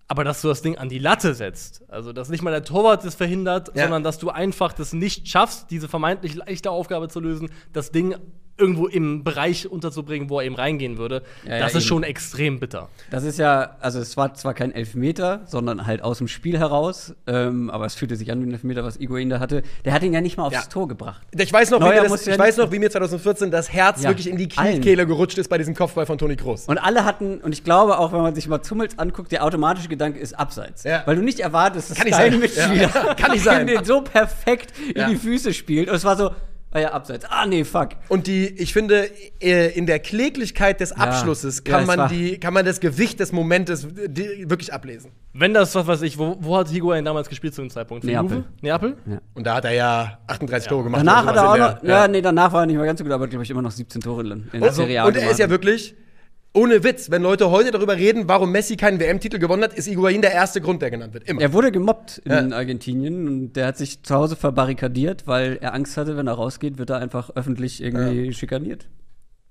Aber 0.08 0.24
dass 0.24 0.42
du 0.42 0.48
das 0.48 0.60
Ding 0.60 0.76
an 0.76 0.88
die 0.88 0.98
Latte 0.98 1.34
setzt, 1.34 1.84
also 1.88 2.12
dass 2.12 2.28
nicht 2.28 2.42
mal 2.42 2.50
der 2.50 2.64
Torwart 2.64 3.04
es 3.04 3.14
verhindert, 3.14 3.70
Ja. 3.76 3.84
sondern 3.84 4.02
dass 4.02 4.18
du 4.18 4.28
einfach 4.28 4.72
das 4.72 4.92
nicht 4.92 5.28
schaffst, 5.28 5.70
diese 5.70 5.86
vermeintlich 5.88 6.34
leichte 6.34 6.72
Aufgabe 6.72 7.08
zu 7.08 7.20
lösen, 7.20 7.48
das 7.72 7.92
Ding 7.92 8.16
irgendwo 8.60 8.86
im 8.86 9.24
Bereich 9.24 9.68
unterzubringen, 9.70 10.28
wo 10.30 10.38
er 10.40 10.46
eben 10.46 10.54
reingehen 10.54 10.98
würde, 10.98 11.22
Ja, 11.44 11.54
ja, 11.54 11.58
das 11.60 11.70
ist 11.70 11.76
eben. 11.76 11.84
schon 11.88 12.02
extrem 12.04 12.60
bitter. 12.60 12.88
Das 13.10 13.24
ist 13.24 13.38
ja, 13.38 13.76
also 13.80 13.98
es 13.98 14.16
war 14.16 14.34
zwar 14.34 14.54
kein 14.54 14.72
Elfmeter, 14.72 15.40
sondern 15.46 15.86
halt 15.86 16.02
aus 16.02 16.18
dem 16.18 16.28
Spiel 16.28 16.58
heraus, 16.58 17.14
ähm, 17.26 17.70
aber 17.70 17.86
es 17.86 17.94
fühlte 17.94 18.16
sich 18.16 18.30
an 18.30 18.40
wie 18.42 18.48
ein 18.48 18.52
Elfmeter, 18.52 18.84
was 18.84 19.00
Iguain 19.00 19.30
da 19.30 19.40
hatte. 19.40 19.62
Der 19.84 19.92
hat 19.92 20.02
ihn 20.02 20.12
ja 20.12 20.20
nicht 20.20 20.36
mal 20.36 20.44
aufs 20.44 20.54
Ja. 20.54 20.62
Tor 20.62 20.86
gebracht. 20.88 21.22
Ich 21.36 21.52
weiß, 21.52 21.70
noch, 21.70 21.80
wie 21.80 21.84
mir, 21.88 22.02
das, 22.02 22.26
ich 22.26 22.38
weiß 22.38 22.58
noch, 22.58 22.70
wie 22.70 22.78
mir 22.78 22.90
2014 22.90 23.50
das 23.50 23.72
Herz 23.72 24.02
Ja, 24.02 24.10
wirklich 24.10 24.28
in 24.28 24.36
die. 24.36 24.48
Kniekehle 24.48 25.06
gerutscht 25.06 25.38
ist 25.38 25.48
bei 25.48 25.58
diesem 25.58 25.74
Kopfball 25.74 26.04
von 26.06 26.18
Toni 26.18 26.36
Kroos. 26.36 26.66
Und 26.66 26.78
alle 26.78 27.04
hatten, 27.04 27.38
und 27.38 27.52
ich 27.52 27.64
glaube 27.64 27.98
auch, 27.98 28.12
wenn 28.12 28.20
man 28.20 28.34
sich 28.34 28.46
mal 28.48 28.60
Zummels 28.62 28.98
anguckt, 28.98 29.32
der 29.32 29.44
automatische 29.44 29.88
Gedanke 29.88 30.18
ist 30.18 30.38
abseits. 30.38 30.84
Ja. 30.84 31.02
Weil 31.06 31.16
du 31.16 31.22
nicht 31.22 31.40
erwartest, 31.40 31.90
dass 31.90 31.98
Kann 31.98 32.10
dein 32.10 32.30
sein. 32.32 32.40
Mitspieler 32.40 32.74
Ja. 32.94 33.14
Kann 33.14 33.30
nicht 33.32 33.44
sein. 33.44 33.66
den 33.68 33.84
so 33.84 34.00
perfekt 34.02 34.72
Ja. 34.94 35.04
in 35.06 35.10
die 35.12 35.16
Füße 35.16 35.54
spielt. 35.54 35.88
Und 35.88 35.94
es 35.94 36.04
war 36.04 36.16
so, 36.16 36.30
ah 36.72 36.78
ja, 36.78 36.92
abseits. 36.92 37.24
Ah, 37.28 37.46
nee, 37.46 37.64
fuck. 37.64 37.90
Und 38.08 38.26
die, 38.26 38.46
ich 38.46 38.72
finde, 38.72 39.10
äh, 39.40 39.70
in 39.76 39.86
der 39.86 39.98
Kläglichkeit 39.98 40.80
des 40.80 40.92
Abschlusses 40.92 41.62
Ja, 41.66 41.72
kann, 41.72 41.82
es 41.82 41.86
man 41.96 42.08
die, 42.08 42.38
kann 42.38 42.54
man 42.54 42.64
das 42.64 42.80
Gewicht 42.80 43.20
des 43.20 43.32
Momentes 43.32 43.86
die, 44.06 44.48
wirklich 44.48 44.72
ablesen. 44.72 45.10
Wenn 45.32 45.54
das, 45.54 45.74
was 45.74 45.86
weiß 45.86 46.02
ich, 46.02 46.18
wo, 46.18 46.36
wo 46.40 46.56
hat 46.56 46.68
Higuain 46.68 47.04
damals 47.04 47.28
gespielt 47.28 47.54
zu 47.54 47.62
dem 47.62 47.70
Zeitpunkt? 47.70 48.04
Für 48.04 48.10
Neapel. 48.10 48.36
Juve? 48.38 48.48
Neapel? 48.62 48.96
Und 49.34 49.46
da 49.46 49.56
hat 49.56 49.64
er 49.64 49.72
ja 49.72 50.18
38 50.26 50.68
Tore 50.68 50.84
gemacht. 50.84 51.00
Danach 51.00 51.22
oder 51.22 51.30
hat 51.30 51.36
er 51.36 51.50
auch 51.50 51.82
noch, 51.82 51.88
ja, 51.88 52.08
nee, 52.08 52.20
danach 52.20 52.52
war 52.52 52.62
er 52.62 52.66
nicht 52.66 52.76
mehr 52.76 52.86
ganz 52.86 52.98
so 52.98 53.04
gut, 53.04 53.12
aber 53.12 53.28
glaube 53.28 53.44
ich 53.44 53.50
immer 53.50 53.62
noch 53.62 53.70
17 53.70 54.00
Tore 54.00 54.22
in, 54.22 54.48
der 54.52 54.62
Also, 54.62 54.82
Serie 54.82 55.02
A 55.02 55.06
und 55.06 55.16
er 55.16 55.30
ist 55.30 55.38
ja 55.38 55.48
wirklich, 55.50 55.94
ohne 56.52 56.82
Witz, 56.82 57.10
wenn 57.10 57.22
Leute 57.22 57.50
heute 57.50 57.70
darüber 57.70 57.96
reden, 57.96 58.24
warum 58.26 58.50
Messi 58.50 58.76
keinen 58.76 58.98
WM-Titel 58.98 59.38
gewonnen 59.38 59.62
hat, 59.62 59.72
ist 59.74 59.86
Higuain 59.86 60.20
der 60.20 60.32
erste 60.32 60.60
Grund, 60.60 60.82
der 60.82 60.90
genannt 60.90 61.14
wird. 61.14 61.28
Immer. 61.28 61.40
Er 61.40 61.52
wurde 61.52 61.70
gemobbt 61.70 62.18
in 62.24 62.32
Ja. 62.32 62.56
Argentinien 62.56 63.28
und 63.28 63.52
der 63.54 63.66
hat 63.68 63.76
sich 63.76 64.02
zu 64.02 64.14
Hause 64.16 64.34
verbarrikadiert, 64.36 65.26
weil 65.26 65.58
er 65.60 65.74
Angst 65.74 65.96
hatte, 65.96 66.16
wenn 66.16 66.26
er 66.26 66.34
rausgeht, 66.34 66.76
wird 66.78 66.90
er 66.90 66.98
einfach 66.98 67.30
öffentlich 67.36 67.82
irgendwie 67.82 68.32
schikaniert. 68.32 68.86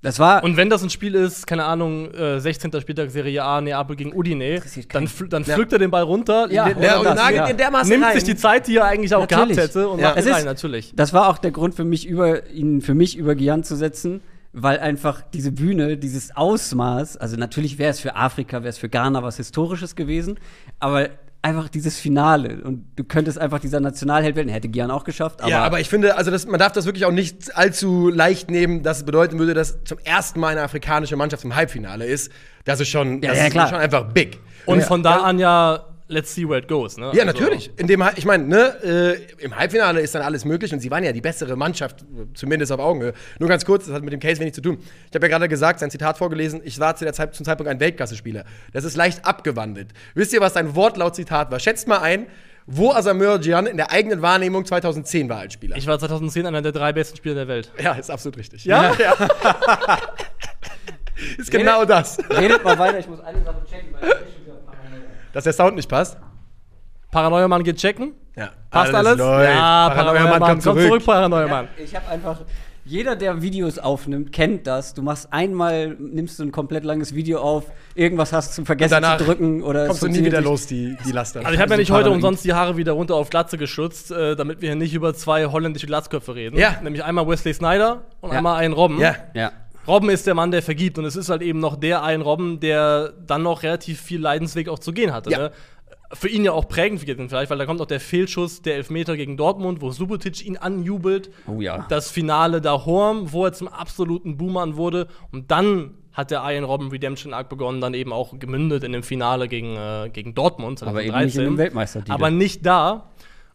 Das 0.02 0.18
war. 0.18 0.46
Und 0.46 0.56
wenn 0.56 0.70
das 0.70 0.82
ein 0.82 0.90
Spiel 0.90 1.14
ist, 1.14 1.46
keine 1.46 1.66
Ahnung, 1.66 2.14
äh, 2.14 2.40
16. 2.40 2.72
Spieltag 2.80 3.12
Serie 3.12 3.44
A, 3.44 3.60
Neapel 3.60 3.98
gegen 3.98 4.14
Udine, 4.14 4.62
dann, 4.94 5.08
pfl 5.10 5.28
dann 5.28 5.44
Ja. 5.44 5.56
pflückt 5.56 5.74
er 5.74 5.80
den 5.80 5.92
Ball 5.92 6.04
runter, 6.04 6.48
Ja, 6.50 6.70
ja, 6.70 6.98
und 7.00 7.04
das, 7.04 7.16
nagelt 7.16 7.48
ja. 7.48 7.54
dermaßen 7.54 7.90
nimmt 7.90 8.06
rein. 8.06 8.14
sich 8.16 8.24
die 8.24 8.38
Zeit, 8.38 8.68
die 8.68 8.78
er 8.78 8.86
eigentlich 8.86 9.14
auch 9.14 9.22
Natürlich. 9.30 9.58
gehabt 9.58 9.70
hätte, 9.76 9.90
und 9.90 10.00
Ja. 10.00 10.10
macht 10.10 10.20
Es 10.20 10.28
rein, 10.28 10.46
natürlich. 10.46 10.94
Das 10.96 11.12
war 11.12 11.28
auch 11.28 11.38
der 11.38 11.52
Grund 11.52 11.76
für 11.76 11.84
mich, 11.84 12.08
über 12.08 12.48
ihn, 12.50 12.80
für 12.80 12.94
mich 12.94 13.18
über 13.18 13.36
Gian 13.36 13.66
zu 13.66 13.76
setzen, 13.76 14.22
weil 14.54 14.80
einfach 14.80 15.22
diese 15.34 15.52
Bühne, 15.52 15.98
dieses 15.98 16.36
Ausmaß, 16.36 17.18
also 17.18 17.38
natürlich 17.38 17.78
wäre 17.78 17.92
es 17.92 18.00
für 18.00 18.16
Afrika, 18.16 18.58
wäre 18.58 18.70
es 18.70 18.78
für 18.78 18.90
Ghana 18.90 19.22
was 19.24 19.38
Historisches 19.38 19.96
gewesen, 19.96 20.40
aber 20.80 21.10
einfach 21.42 21.70
dieses 21.70 21.98
Finale 21.98 22.62
und 22.64 22.84
du 22.98 23.04
könntest 23.06 23.38
einfach 23.38 23.60
dieser 23.60 23.80
Nationalheld 23.80 24.36
werden, 24.36 24.50
hätte 24.50 24.68
Gian 24.68 24.92
auch 24.92 25.06
geschafft, 25.06 25.40
aber, 25.42 25.50
ja, 25.50 25.64
aber 25.64 25.80
ich 25.80 25.88
finde, 25.88 26.18
also 26.18 26.32
das, 26.32 26.46
man 26.48 26.60
darf 26.60 26.74
das 26.74 26.86
wirklich 26.86 27.06
auch 27.06 27.12
nicht 27.14 27.56
allzu 27.56 28.10
leicht 28.10 28.52
nehmen, 28.52 28.84
dass 28.84 28.98
es 28.98 29.06
bedeuten 29.06 29.40
würde, 29.40 29.54
dass 29.54 29.82
zum 29.86 30.00
ersten 30.04 30.40
Mal 30.42 30.50
eine 30.50 30.64
afrikanische 30.64 31.16
Mannschaft 31.16 31.46
im 31.46 31.56
Halbfinale 31.56 32.06
ist. 32.06 32.30
Das 32.66 32.82
ist 32.82 32.90
schon, 32.90 33.22
Ja, 33.22 33.30
das 33.30 33.38
ja, 33.38 33.46
ist 33.46 33.52
klar. 33.52 33.70
schon 33.70 33.78
einfach 33.78 34.12
big. 34.12 34.40
Und 34.66 34.80
Ja. 34.80 34.86
von 34.86 35.02
da 35.02 35.18
an 35.22 35.40
ja, 35.40 35.86
let's 36.10 36.34
see 36.36 36.48
where 36.48 36.60
it 36.60 36.68
goes. 36.68 36.98
Ne? 36.98 37.06
Ja, 37.14 37.24
Also- 37.24 37.26
natürlich. 37.26 37.72
In 37.78 37.88
dem, 37.88 38.04
ich 38.18 38.26
meine, 38.26 38.44
ne, 38.46 38.76
äh, 38.84 39.44
im 39.44 39.56
Halbfinale 39.56 40.02
ist 40.02 40.14
dann 40.16 40.22
alles 40.24 40.44
möglich 40.44 40.74
und 40.74 40.80
sie 40.82 40.92
waren 40.92 41.04
ja 41.04 41.14
die 41.14 41.22
bessere 41.22 41.56
Mannschaft, 41.56 42.04
zumindest 42.34 42.72
auf 42.74 42.80
Augenhöhe. 42.80 43.14
Nur 43.40 43.48
ganz 43.48 43.64
kurz, 43.64 43.86
das 43.86 43.94
hat 43.96 44.04
mit 44.04 44.12
dem 44.12 44.20
Case 44.20 44.42
wenig 44.42 44.54
zu 44.54 44.62
tun. 44.62 44.80
Ich 45.10 45.16
habe 45.16 45.26
ja 45.28 45.38
gerade 45.38 45.48
gesagt, 45.48 45.80
sein 45.80 45.92
Zitat 45.92 46.18
vorgelesen, 46.18 46.60
ich 46.66 46.78
war 46.80 46.96
zu 46.96 47.06
der 47.06 47.14
Zeit, 47.14 47.34
zum 47.36 47.46
Zeitpunkt 47.46 47.70
ein 47.72 47.80
Weltklasse-Spieler. 47.80 48.44
Das 48.74 48.84
ist 48.84 48.98
leicht 48.98 49.26
abgewandelt. 49.26 49.90
Wisst 50.16 50.34
ihr, 50.34 50.42
was 50.42 50.54
sein 50.54 50.76
Wortlaut-Zitat 50.76 51.52
war? 51.52 51.60
Schätzt 51.60 51.88
mal 51.88 52.00
ein, 52.00 52.26
wo 52.72 52.92
Asamoah 52.92 53.40
Gyan 53.40 53.66
in 53.66 53.78
der 53.78 53.92
eigenen 53.92 54.22
Wahrnehmung 54.22 54.64
2010 54.66 55.28
war 55.30 55.40
als 55.40 55.54
Spieler. 55.54 55.76
Ich 55.78 55.88
war 55.88 55.98
2010 55.98 56.46
einer 56.46 56.62
der 56.62 56.72
drei 56.72 56.92
besten 56.94 57.18
Spieler 57.18 57.34
der 57.36 57.48
Welt. 57.48 57.72
ja, 57.82 57.94
ist 57.94 58.12
absolut 58.12 58.38
richtig. 58.38 58.64
Ja? 58.66 58.92
ist 61.38 61.52
genau 61.52 61.86
das. 61.86 62.18
redet 62.30 62.64
mal 62.64 62.78
weiter, 62.78 63.00
ich 63.00 63.08
muss 63.08 63.20
eine 63.22 63.44
Sache 63.44 63.62
checken, 63.70 63.94
weil 63.94 64.10
ich 64.10 64.34
schon 64.36 64.46
wieder 64.46 64.56
paranoia. 64.66 65.02
Dass 65.34 65.44
der 65.44 65.54
Sound 65.54 65.76
nicht 65.76 65.90
passt. 65.90 66.18
Paranoia-Mann 67.12 67.64
geht 67.64 67.78
checken. 67.78 68.14
Ja. 68.36 68.50
Passt 68.70 68.94
alles? 68.94 69.18
läuft. 69.18 69.50
Ja, 69.50 69.90
Paranoia-Mann 69.90 70.40
kommt 70.40 70.50
Komm 70.52 70.62
zurück. 70.62 70.82
zurück, 70.88 71.06
Paranoia-Mann. 71.06 71.68
Ich 71.84 71.96
habe 71.96 72.08
einfach 72.08 72.42
jeder, 72.86 73.16
der 73.16 73.42
Videos 73.42 73.78
aufnimmt, 73.78 74.32
kennt 74.32 74.66
das. 74.66 74.94
Du 74.96 75.04
machst 75.04 75.32
einmal, 75.32 75.96
nimmst 76.00 76.40
du 76.40 76.44
ein 76.44 76.52
komplett 76.52 76.84
langes 76.84 77.14
Video 77.14 77.40
auf, 77.40 77.66
irgendwas 77.94 78.34
hast 78.34 78.58
du 78.58 78.66
vergessen 78.66 79.04
zu 79.18 79.24
drücken 79.26 79.62
oder 79.62 79.82
es 79.84 79.88
Kommst 79.90 80.04
du 80.04 80.08
nie 80.08 80.24
wieder 80.26 80.42
los, 80.42 80.66
die, 80.66 80.98
die 81.06 81.12
Laster. 81.12 81.42
Also 81.42 81.52
ich 81.54 81.60
habe 81.60 81.70
ja 81.72 81.76
so 81.76 81.80
nicht 81.82 81.92
heute 81.92 82.10
umsonst 82.10 82.44
die 82.46 82.54
Haare 82.54 82.78
wieder 82.78 82.94
runter 82.94 83.14
auf 83.16 83.30
Glatze 83.30 83.58
geschützt, 83.60 84.10
äh, 84.12 84.36
damit 84.36 84.62
wir 84.62 84.70
hier 84.70 84.76
nicht 84.76 84.94
über 84.96 85.14
zwei 85.14 85.46
holländische 85.46 85.86
Glatzköpfe 85.86 86.34
reden. 86.34 86.58
Ja. 86.58 86.78
Nämlich 86.82 87.04
einmal 87.04 87.28
Wesley 87.28 87.54
Snyder 87.54 88.02
und 88.22 88.32
Ja. 88.32 88.38
einmal 88.38 88.58
einen 88.58 88.74
Robben. 88.74 89.00
ja. 89.00 89.16
Ja. 89.34 89.52
Robben 89.88 90.10
ist 90.10 90.28
der 90.28 90.36
Mann, 90.36 90.52
der 90.52 90.62
vergibt. 90.62 90.98
Und 90.98 91.06
es 91.06 91.16
ist 91.16 91.30
halt 91.30 91.42
eben 91.42 91.60
noch 91.60 91.76
der 91.76 92.04
ein 92.04 92.22
Robben, 92.22 92.60
der 92.60 93.14
dann 93.26 93.44
noch 93.44 93.64
relativ 93.64 94.02
viel 94.02 94.20
Leidensweg 94.20 94.70
auch 94.70 94.80
zu 94.80 94.94
gehen 94.94 95.14
hatte. 95.14 95.32
Ja. 95.32 95.38
Ne? 95.38 95.52
Für 96.12 96.28
ihn 96.28 96.44
ja 96.44 96.54
auch 96.54 96.68
prägend 96.68 97.00
vielleicht, 97.02 97.52
weil 97.52 97.58
da 97.58 97.66
kommt 97.68 97.80
noch 97.80 97.86
der 97.86 98.00
Fehlschuss, 98.00 98.64
der 98.64 98.76
Elfmeter 98.76 99.16
gegen 99.16 99.38
Dortmund, 99.38 99.82
wo 99.82 99.92
Subotic 99.92 100.44
ihn 100.44 100.58
anjubelt. 100.58 101.30
Oh 101.46 101.62
ja. 101.62 101.86
Das 101.90 102.10
Finale 102.10 102.62
da 102.62 102.86
Horm, 102.86 103.32
wo 103.32 103.46
er 103.46 103.54
zum 103.54 103.68
absoluten 103.68 104.38
Boomer 104.38 104.76
wurde. 104.76 105.08
Und 105.32 105.52
dann 105.52 105.96
hat 106.12 106.32
der 106.32 106.44
Iron 106.46 106.64
Robben 106.66 106.90
Redemption 106.90 107.34
Arc 107.34 107.50
begonnen, 107.50 107.80
dann 107.80 107.94
eben 107.94 108.12
auch 108.12 108.38
gemündet 108.40 108.84
in 108.84 108.92
dem 108.92 109.04
Finale 109.04 109.48
gegen, 109.48 109.76
äh, 109.76 110.10
gegen 110.12 110.34
Dortmund. 110.34 110.82
Aber 110.84 111.04
eben 111.04 111.18
nicht 111.20 111.38
in 111.38 111.44
dem 111.44 111.58
Weltmeistertitel. 111.58 112.12
Aber 112.12 112.32
nicht 112.32 112.66
da. 112.66 113.12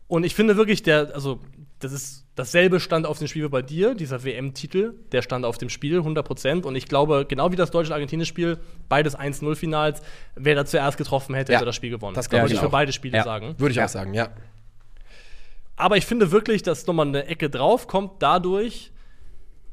Und 0.07 0.25
ich 0.25 0.35
finde 0.35 0.57
wirklich, 0.57 0.83
der, 0.83 1.14
also, 1.14 1.40
das 1.81 1.93
ist 1.93 2.24
dasselbe 2.36 2.80
stand 2.80 3.06
auf 3.06 3.18
dem 3.18 3.28
Spiel 3.28 3.44
wie 3.44 3.48
bei 3.48 3.62
dir, 3.62 3.94
dieser 3.94 4.24
WM-Titel, 4.24 4.94
der 5.12 5.22
stand 5.22 5.44
auf 5.44 5.56
dem 5.58 5.68
Spiel, 5.68 6.00
100%. 6.00 6.64
Und 6.64 6.74
ich 6.76 6.86
glaube, 6.88 7.26
genau 7.28 7.52
wie 7.52 7.56
das 7.56 7.70
deutsche-argentinische-Spiel, 7.70 8.58
beides 8.88 9.16
1-0-Finals, 9.16 10.02
wer 10.34 10.54
da 10.54 10.64
zuerst 10.66 10.96
getroffen 10.98 11.34
hätte, 11.34 11.52
Ja, 11.52 11.58
hätte 11.58 11.66
das 11.66 11.76
Spiel 11.76 11.90
gewonnen. 11.90 12.14
das 12.14 12.28
kann 12.28 12.46
ich 12.46 12.58
für 12.58 12.68
beide 12.68 12.92
Spiele 12.92 13.18
Ja. 13.18 13.24
sagen. 13.24 13.54
Würde 13.58 13.70
ich 13.70 13.76
Ja. 13.76 13.84
auch 13.84 13.88
sagen, 13.88 14.14
ja. 14.14 14.28
Aber 15.76 15.96
ich 15.96 16.06
finde 16.06 16.30
wirklich, 16.30 16.62
dass 16.62 16.86
nochmal 16.86 17.08
eine 17.08 17.26
Ecke 17.26 17.50
drauf 17.50 17.86
kommt, 17.88 18.22
dadurch, 18.22 18.92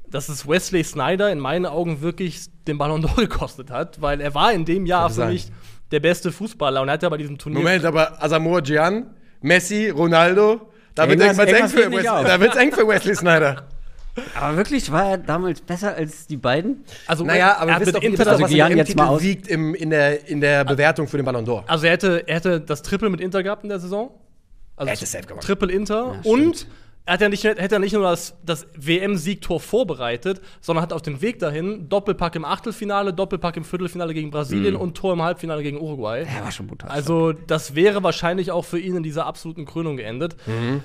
dass 0.07 0.29
es 0.29 0.47
Wesley 0.47 0.83
Snyder 0.83 1.31
in 1.31 1.39
meinen 1.39 1.65
Augen 1.65 2.01
wirklich 2.01 2.47
den 2.67 2.77
Ballon 2.77 3.05
d'Or 3.05 3.15
gekostet 3.21 3.69
hat, 3.69 4.01
weil 4.01 4.19
er 4.21 4.33
war 4.33 4.51
in 4.51 4.65
dem 4.65 4.85
Jahr 4.85 5.09
für 5.09 5.25
mich 5.27 5.51
der 5.91 5.99
beste 5.99 6.31
Fußballer 6.31 6.81
und 6.81 6.87
er 6.89 6.93
hat 6.93 7.03
ja 7.03 7.09
bei 7.09 7.17
diesem 7.17 7.37
Turnier. 7.37 7.59
Moment, 7.59 7.85
aber 7.85 8.21
Asamoah 8.23 8.61
Gyan, 8.61 9.13
Messi, 9.41 9.89
Ronaldo, 9.89 10.70
da 10.95 11.07
wird 11.09 11.19
irgendwas 11.19 11.47
eng 11.47 11.69
für 11.69 11.89
da 12.01 12.39
wird's 12.39 12.55
eng 12.55 12.71
für 12.71 12.87
Wesley 12.87 13.15
Snyder. 13.15 13.67
Aber 14.35 14.57
wirklich, 14.57 14.91
war 14.91 15.11
er 15.11 15.17
damals 15.17 15.61
besser 15.61 15.95
als 15.95 16.27
die 16.27 16.35
beiden? 16.35 16.83
Also, 17.07 17.23
Naja, 17.23 17.57
aber 17.57 17.71
er 17.71 17.75
hat 17.77 17.85
mit 17.85 18.03
Inter 18.03 18.27
Also 18.27 18.43
was 18.43 18.51
Gyan 18.51 18.71
im 18.71 18.77
jetzt 18.77 18.95
mal 18.95 19.21
wiegt 19.21 19.47
im, 19.47 19.73
in, 19.73 19.89
der, 19.89 20.27
in 20.27 20.41
der 20.41 20.65
Bewertung 20.65 21.07
für 21.07 21.17
den 21.17 21.25
Ballon 21.25 21.45
d'Or. 21.45 21.63
Also 21.67 21.85
er 21.85 21.93
hätte, 21.93 22.27
er 22.27 22.35
hätte 22.35 22.59
das 22.59 22.81
Triple 22.81 23.09
mit 23.09 23.21
Inter 23.21 23.41
gehabt 23.41 23.63
in 23.63 23.69
der 23.69 23.79
Saison. 23.79 24.11
Also 24.75 24.89
Er 24.89 24.93
hätte 24.95 25.05
es 25.05 25.11
safe 25.11 25.25
gemacht. 25.25 25.45
Triple 25.45 25.71
Inter. 25.71 26.15
stimmt. 26.19 26.25
und 26.25 26.67
hat 27.07 27.21
ja 27.21 27.29
nicht, 27.29 27.43
hätte 27.43 27.75
ja 27.75 27.79
nicht 27.79 27.93
nur 27.93 28.03
das, 28.03 28.35
das 28.45 28.67
WM-Siegtor 28.75 29.59
vorbereitet, 29.59 30.41
sondern 30.61 30.83
hat 30.83 30.93
auf 30.93 31.01
dem 31.01 31.21
Weg 31.21 31.39
dahin 31.39 31.89
Doppelpack 31.89 32.35
im 32.35 32.45
Achtelfinale, 32.45 33.13
Doppelpack 33.13 33.57
im 33.57 33.63
Viertelfinale 33.63 34.13
gegen 34.13 34.31
Brasilien 34.31 34.75
und 34.75 34.95
Tor 34.95 35.13
im 35.13 35.21
Halbfinale 35.21 35.63
gegen 35.63 35.79
Uruguay. 35.79 36.23
Er 36.23 36.43
war 36.43 36.51
schon 36.51 36.67
brutal. 36.67 36.89
Also, 36.89 37.33
das 37.33 37.75
wäre 37.75 38.03
wahrscheinlich 38.03 38.51
auch 38.51 38.65
für 38.65 38.79
ihn 38.79 38.95
in 38.95 39.03
dieser 39.03 39.25
absoluten 39.25 39.65
Krönung 39.65 39.97
geendet. 39.97 40.35
Mhm. 40.45 40.83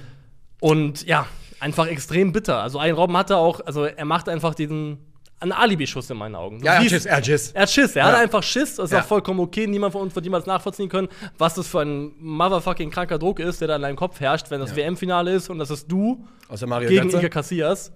Und 0.60 1.06
ja, 1.06 1.26
einfach 1.60 1.86
extrem 1.86 2.32
bitter. 2.32 2.62
Also, 2.62 2.78
ein 2.78 2.94
Robben 2.94 3.16
hatte 3.16 3.36
auch, 3.36 3.60
also 3.64 3.84
er 3.84 4.04
macht 4.04 4.28
einfach 4.28 4.54
diesen 4.54 4.98
einen 5.40 5.52
Alibi-Schuss 5.52 6.08
in 6.10 6.16
meinen 6.16 6.34
Augen. 6.34 6.60
Du 6.60 6.66
ja, 6.66 6.74
er 6.74 6.78
hat 6.80 6.88
Schiss, 6.88 7.06
er 7.06 7.16
hat 7.16 7.26
Schiss. 7.26 7.52
er 7.52 7.62
hat 7.62 7.70
Schiss, 7.70 7.96
er 7.96 8.02
Ja. 8.06 8.12
hat 8.12 8.16
einfach 8.20 8.42
Schiss, 8.42 8.76
das 8.76 8.86
ist 8.86 8.92
Ja. 8.92 9.00
auch 9.00 9.04
vollkommen 9.04 9.40
okay. 9.40 9.66
Niemand 9.66 9.92
von 9.92 10.02
uns 10.02 10.14
wird 10.14 10.24
jemals 10.24 10.46
nachvollziehen 10.46 10.88
können, 10.88 11.08
was 11.36 11.54
das 11.54 11.66
für 11.68 11.80
ein 11.80 12.12
motherfucking 12.18 12.90
kranker 12.90 13.18
Druck 13.18 13.38
ist, 13.40 13.60
der 13.60 13.68
da 13.68 13.76
in 13.76 13.82
deinem 13.82 13.96
Kopf 13.96 14.18
herrscht, 14.20 14.50
wenn 14.50 14.60
das 14.60 14.74
WM-Finale 14.74 15.32
ist 15.32 15.50
und 15.50 15.58
das 15.58 15.70
ist 15.70 15.90
du 15.90 16.24
Außer 16.48 16.66
Mario 16.66 16.88
gegen 16.88 17.02
Götze. 17.04 17.18
Iker 17.18 17.28
Casillas. 17.28 17.92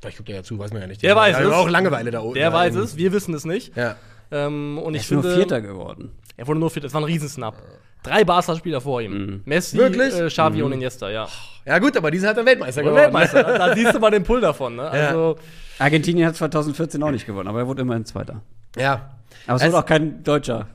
Vielleicht 0.00 0.16
guckt 0.16 0.30
er 0.30 0.36
ja 0.36 0.42
zu, 0.42 0.58
weiß 0.58 0.72
man 0.72 0.80
ja 0.80 0.88
nicht. 0.88 1.02
Der 1.02 1.14
weiß 1.14 1.36
Der 1.36 1.44
hat 1.46 1.52
es. 1.52 1.58
auch 1.58 1.68
Langeweile 1.68 2.10
da 2.10 2.20
oben. 2.22 2.34
Der 2.34 2.44
Ja, 2.44 2.52
weiß 2.52 2.74
es, 2.76 2.96
wir 2.96 3.12
wissen 3.12 3.34
es 3.34 3.44
nicht. 3.44 3.76
Ja. 3.76 3.96
Ähm, 4.30 4.78
und 4.78 4.94
er 4.94 5.00
ich 5.00 5.02
ist 5.06 5.10
nur 5.12 5.22
finde, 5.22 5.36
Vierter 5.36 5.60
geworden. 5.60 6.12
er 6.38 6.46
wurde 6.46 6.60
nur 6.60 6.70
Vierter, 6.70 6.86
das 6.86 6.94
war 6.94 7.02
ein 7.02 7.04
Riesensnap. 7.04 7.56
Drei 8.02 8.24
Barca-Spieler 8.24 8.80
vor 8.80 9.02
ihm. 9.02 9.42
Messi, 9.44 9.76
Wirklich? 9.76 10.14
Äh, 10.18 10.28
Xavi 10.28 10.62
und 10.62 10.72
Iniesta, 10.72 11.10
ja. 11.10 11.28
ja, 11.66 11.78
gut, 11.78 11.94
aber 11.98 12.10
die 12.10 12.16
sind 12.18 12.28
halt 12.28 12.38
der 12.38 12.46
Weltmeister 12.46 12.80
Und 12.80 12.86
geworden. 12.86 13.02
Weltmeister, 13.02 13.42
da, 13.42 13.58
da 13.68 13.74
siehst 13.74 13.92
du 13.94 13.98
mal 13.98 14.10
den 14.10 14.22
Pull 14.24 14.40
davon. 14.40 14.76
Ne? 14.76 14.82
Also, 14.88 15.36
Argentinien 15.80 16.26
hat 16.28 16.36
2014 16.36 17.02
auch 17.02 17.10
nicht 17.10 17.26
gewonnen, 17.26 17.48
aber 17.48 17.60
er 17.60 17.66
wurde 17.66 17.82
immerhin 17.82 18.04
Zweiter. 18.04 18.42
Ja. 18.76 19.16
Aber 19.46 19.56
es 19.56 19.62
Es- 19.62 19.68
wurde 19.68 19.78
auch 19.78 19.86
kein 19.86 20.22
Deutscher, 20.22 20.68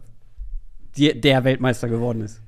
der 0.97 1.43
Weltmeister 1.43 1.87
geworden 1.87 2.21
ist. 2.21 2.41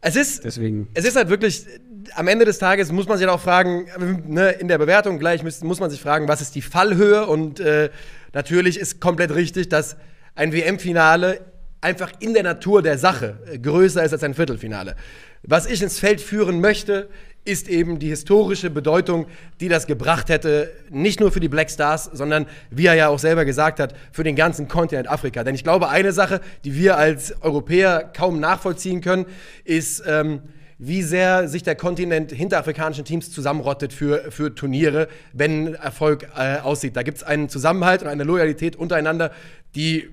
Es 0.00 0.14
ist, 0.14 0.44
Deswegen. 0.44 0.88
es 0.94 1.04
ist 1.04 1.16
halt 1.16 1.28
wirklich, 1.28 1.66
am 2.14 2.28
Ende 2.28 2.44
des 2.44 2.58
Tages 2.58 2.92
muss 2.92 3.08
man 3.08 3.18
sich 3.18 3.26
halt 3.26 3.34
auch 3.36 3.42
fragen, 3.42 3.86
ne, 4.26 4.50
in 4.50 4.68
der 4.68 4.78
Bewertung 4.78 5.18
gleich 5.18 5.42
muss, 5.42 5.62
muss 5.64 5.80
man 5.80 5.90
sich 5.90 6.00
fragen, 6.00 6.28
was 6.28 6.40
ist 6.40 6.54
die 6.54 6.62
Fallhöhe? 6.62 7.26
Und 7.26 7.58
äh, 7.58 7.90
natürlich 8.32 8.78
ist 8.78 9.00
komplett 9.00 9.34
richtig, 9.34 9.68
dass 9.68 9.96
ein 10.36 10.52
WM-Finale 10.52 11.40
einfach 11.80 12.12
in 12.20 12.34
der 12.34 12.42
Natur 12.42 12.82
der 12.82 12.98
Sache 12.98 13.38
äh, 13.50 13.58
größer 13.58 14.02
ist 14.02 14.12
als 14.12 14.22
ein 14.22 14.34
Viertelfinale. 14.34 14.96
Was 15.42 15.66
ich 15.66 15.82
ins 15.82 15.98
Feld 15.98 16.20
führen 16.20 16.60
möchte, 16.60 17.08
ist 17.44 17.68
eben 17.68 17.98
die 17.98 18.08
historische 18.08 18.68
Bedeutung, 18.68 19.26
die 19.60 19.68
das 19.68 19.86
gebracht 19.86 20.28
hätte, 20.28 20.70
nicht 20.90 21.18
nur 21.18 21.32
für 21.32 21.40
die 21.40 21.48
Black 21.48 21.70
Stars, 21.70 22.04
sondern, 22.12 22.46
wie 22.70 22.86
er 22.86 22.94
ja 22.94 23.08
auch 23.08 23.18
selber 23.18 23.44
gesagt 23.44 23.80
hat, 23.80 23.94
für 24.12 24.22
den 24.22 24.36
ganzen 24.36 24.68
Kontinent 24.68 25.08
Afrika. 25.08 25.44
Denn 25.44 25.54
ich 25.54 25.64
glaube, 25.64 25.88
eine 25.88 26.12
Sache, 26.12 26.42
die 26.64 26.74
wir 26.74 26.98
als 26.98 27.40
Europäer 27.40 28.10
kaum 28.14 28.38
nachvollziehen 28.38 29.00
können, 29.00 29.24
ist, 29.64 30.02
ähm, 30.06 30.42
wie 30.78 31.02
sehr 31.02 31.48
sich 31.48 31.62
der 31.62 31.74
Kontinent 31.74 32.30
hinter 32.30 32.58
afrikanischen 32.58 33.04
Teams 33.04 33.32
zusammenrottet 33.32 33.92
für, 33.92 34.30
für 34.30 34.54
Turniere, 34.54 35.08
wenn 35.32 35.74
Erfolg 35.74 36.28
äh, 36.36 36.58
aussieht. 36.58 36.96
Da 36.96 37.02
gibt 37.02 37.16
es 37.16 37.24
einen 37.24 37.48
Zusammenhalt 37.48 38.02
und 38.02 38.08
eine 38.08 38.24
Loyalität 38.24 38.76
untereinander, 38.76 39.32
die 39.74 40.08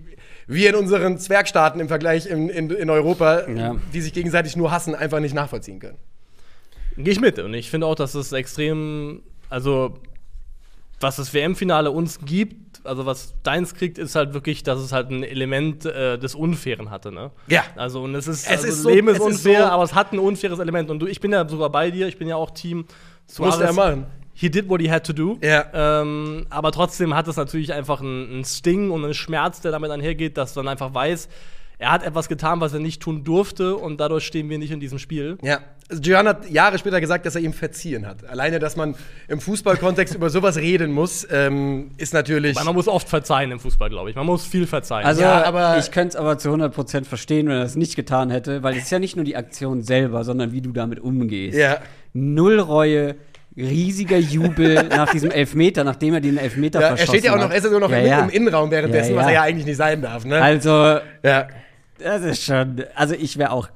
wir 0.47 0.69
in 0.69 0.75
unseren 0.75 1.17
Zwergstaaten 1.17 1.79
im 1.81 1.87
Vergleich 1.87 2.25
in, 2.27 2.49
in, 2.49 2.69
in 2.69 2.89
Europa, 2.89 3.47
Ja. 3.49 3.75
die 3.93 4.01
sich 4.01 4.13
gegenseitig 4.13 4.55
nur 4.55 4.71
hassen, 4.71 4.93
einfach 4.95 5.19
nicht 5.19 5.33
nachvollziehen 5.33 5.79
können. 5.79 5.97
Gehe 6.97 7.11
ich 7.13 7.19
mit. 7.19 7.39
Und 7.39 7.53
ich 7.53 7.69
finde 7.69 7.87
auch, 7.87 7.95
dass 7.95 8.15
es 8.15 8.31
extrem, 8.31 9.21
also 9.49 9.95
was 11.01 11.17
das 11.17 11.33
WM-Finale 11.33 11.91
uns 11.91 12.19
gibt, 12.23 12.85
also 12.85 13.05
was 13.05 13.33
deins 13.43 13.73
kriegt, 13.73 13.97
ist 13.97 14.15
halt 14.15 14.33
wirklich, 14.33 14.63
dass 14.63 14.79
es 14.79 14.91
halt 14.93 15.09
ein 15.09 15.23
Element 15.23 15.85
äh, 15.85 16.17
des 16.17 16.35
Unfairen 16.35 16.89
hatte, 16.89 17.11
ne? 17.11 17.31
Ja. 17.47 17.63
Also 17.75 18.03
und 18.03 18.15
es 18.15 18.27
ist, 18.27 18.45
Es 18.45 18.51
also 18.51 18.67
ist 18.67 18.81
so- 18.83 18.89
Leben 18.89 19.07
ist 19.09 19.15
es 19.19 19.19
ist 19.19 19.25
unfair, 19.45 19.63
so- 19.65 19.71
aber 19.71 19.83
es 19.83 19.93
hat 19.93 20.13
ein 20.13 20.19
unfaires 20.19 20.59
Element. 20.59 20.89
Und 20.89 20.99
du, 20.99 21.07
ich 21.07 21.19
bin 21.19 21.31
ja 21.33 21.47
sogar 21.49 21.69
bei 21.69 21.91
dir, 21.91 22.07
ich 22.07 22.17
bin 22.17 22.27
ja 22.27 22.35
auch 22.37 22.51
Team 22.51 22.85
Musste 23.39 23.63
er 23.65 23.73
machen. 23.73 24.05
He 24.37 24.49
did 24.49 24.69
what 24.69 24.81
he 24.81 24.91
had 24.91 25.05
to 25.07 25.13
do. 25.13 25.37
Ja. 25.41 25.65
Ähm, 26.01 26.45
aber 26.49 26.71
trotzdem 26.71 27.15
hat 27.15 27.27
es 27.27 27.37
natürlich 27.37 27.73
einfach 27.73 28.01
einen, 28.01 28.29
einen 28.31 28.43
Sting 28.45 28.91
und 28.91 29.03
einen 29.05 29.13
Schmerz, 29.13 29.61
der 29.61 29.71
damit 29.71 29.89
einhergeht, 29.91 30.37
dass 30.37 30.55
man 30.55 30.67
einfach 30.67 30.93
weiß, 30.93 31.29
er 31.77 31.91
hat 31.91 32.03
etwas 32.03 32.29
getan, 32.29 32.61
was 32.61 32.73
er 32.73 32.79
nicht 32.79 33.01
tun 33.01 33.23
durfte 33.23 33.75
und 33.75 33.99
dadurch 33.99 34.25
stehen 34.25 34.49
wir 34.49 34.57
nicht 34.57 34.71
in 34.71 34.79
diesem 34.79 34.97
Spiel. 34.97 35.37
Ja, 35.41 35.59
also 35.89 36.01
Gian 36.01 36.27
hat 36.27 36.49
Jahre 36.49 36.77
später 36.79 37.01
gesagt, 37.01 37.25
dass 37.25 37.35
er 37.35 37.41
ihm 37.41 37.51
verziehen 37.53 38.07
hat. 38.07 38.25
Alleine, 38.25 38.59
dass 38.59 38.75
man 38.77 38.95
im 39.27 39.39
Fußballkontext 39.41 40.15
über 40.15 40.29
sowas 40.29 40.55
reden 40.57 40.91
muss, 40.93 41.27
ähm, 41.29 41.91
ist 41.97 42.13
natürlich. 42.13 42.55
Weil 42.55 42.63
man 42.63 42.75
muss 42.75 42.87
oft 42.87 43.07
verzeihen 43.09 43.51
im 43.51 43.59
Fußball, 43.59 43.89
glaube 43.89 44.09
ich. 44.09 44.15
Man 44.15 44.25
muss 44.25 44.45
viel 44.45 44.67
verzeihen. 44.67 45.05
Also, 45.05 45.21
Ja, 45.21 45.43
aber- 45.43 45.77
ich 45.77 45.91
könnte 45.91 46.09
es 46.09 46.15
aber 46.15 46.37
zu 46.37 46.49
100% 46.49 47.03
verstehen, 47.05 47.47
wenn 47.47 47.57
er 47.57 47.63
das 47.63 47.75
nicht 47.75 47.95
getan 47.95 48.29
hätte, 48.31 48.63
weil 48.63 48.75
es 48.77 48.83
ist 48.83 48.91
ja 48.91 48.99
nicht 48.99 49.15
nur 49.17 49.25
die 49.25 49.35
Aktion 49.35 49.81
selber, 49.81 50.23
sondern 50.23 50.53
wie 50.53 50.61
du 50.61 50.71
damit 50.71 50.99
umgehst. 51.01 51.57
Ja. 51.57 51.79
Null 52.13 52.59
Reue, 52.61 53.15
riesiger 53.57 54.17
Jubel 54.17 54.83
nach 54.89 55.11
diesem 55.11 55.31
Elfmeter, 55.31 55.83
nachdem 55.83 56.13
er 56.15 56.21
den 56.21 56.37
Elfmeter 56.37 56.79
Ja, 56.81 56.87
er 56.89 56.97
verschossen 56.97 57.19
steht 57.19 57.25
ja 57.25 57.31
auch 57.33 57.37
noch, 57.37 57.43
hat. 57.45 57.51
er 57.51 57.57
ist 57.57 57.71
ja 57.71 57.79
noch 57.79 57.89
Ja, 57.91 57.97
im, 57.99 58.05
ja. 58.07 58.19
im 58.23 58.29
Innenraum 58.29 58.71
währenddessen, 58.71 59.11
Ja, 59.11 59.17
was 59.17 59.23
ja. 59.23 59.29
er 59.29 59.33
ja 59.35 59.41
eigentlich 59.43 59.65
nicht 59.65 59.77
sein 59.77 60.01
darf. 60.01 60.25
Ne? 60.25 60.41
Also, 60.41 60.69
ja. 61.23 61.47
das 61.99 62.21
ist 62.23 62.43
schon, 62.43 62.83
also 62.95 63.15
ich 63.15 63.37
wäre 63.37 63.51
auch 63.51 63.69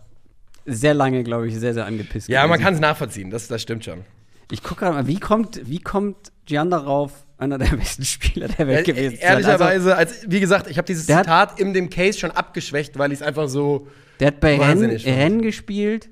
sehr 0.66 0.94
lange, 0.94 1.24
glaube 1.24 1.48
ich, 1.48 1.56
sehr, 1.58 1.74
sehr 1.74 1.86
angepisst. 1.86 2.28
ja, 2.30 2.42
man 2.42 2.52
gewesen. 2.52 2.64
kann 2.66 2.74
es 2.76 2.80
nachvollziehen, 2.80 3.30
das, 3.32 3.48
das 3.48 3.62
stimmt 3.62 3.86
schon. 3.86 4.04
Ich 4.52 4.64
gucke 4.64 4.82
gerade 4.82 4.96
mal, 4.96 5.08
wie 5.08 5.20
kommt, 5.20 5.62
wie 5.70 5.80
kommt 5.80 6.32
Gian 6.46 6.70
darauf, 6.72 7.12
einer 7.38 7.58
der 7.58 7.68
besten 7.78 8.04
Spieler 8.04 8.48
der 8.50 8.68
Welt 8.68 8.88
Äh, 8.88 8.92
gewesen 8.92 9.16
zu 9.16 9.22
sein? 9.22 9.36
Also, 9.36 9.50
Ehrlicherweise, 9.50 9.96
als, 9.96 10.26
wie 10.30 10.40
gesagt, 10.40 10.70
ich 10.70 10.78
habe 10.78 10.86
dieses 10.88 11.06
Der 11.06 11.18
hat- 11.18 11.24
Zitat 11.26 11.60
in 11.60 11.74
dem 11.74 11.90
Case 11.90 12.20
schon 12.20 12.32
abgeschwächt, 12.32 12.98
weil 12.98 13.12
ich 13.14 13.20
es 13.20 13.26
einfach 13.26 13.48
so. 13.48 13.88
der 14.20 14.28
hat 14.28 14.40
bei 14.42 14.58
Rennen. 14.58 14.90
Rennen 14.92 15.42
gespielt, 15.42 16.10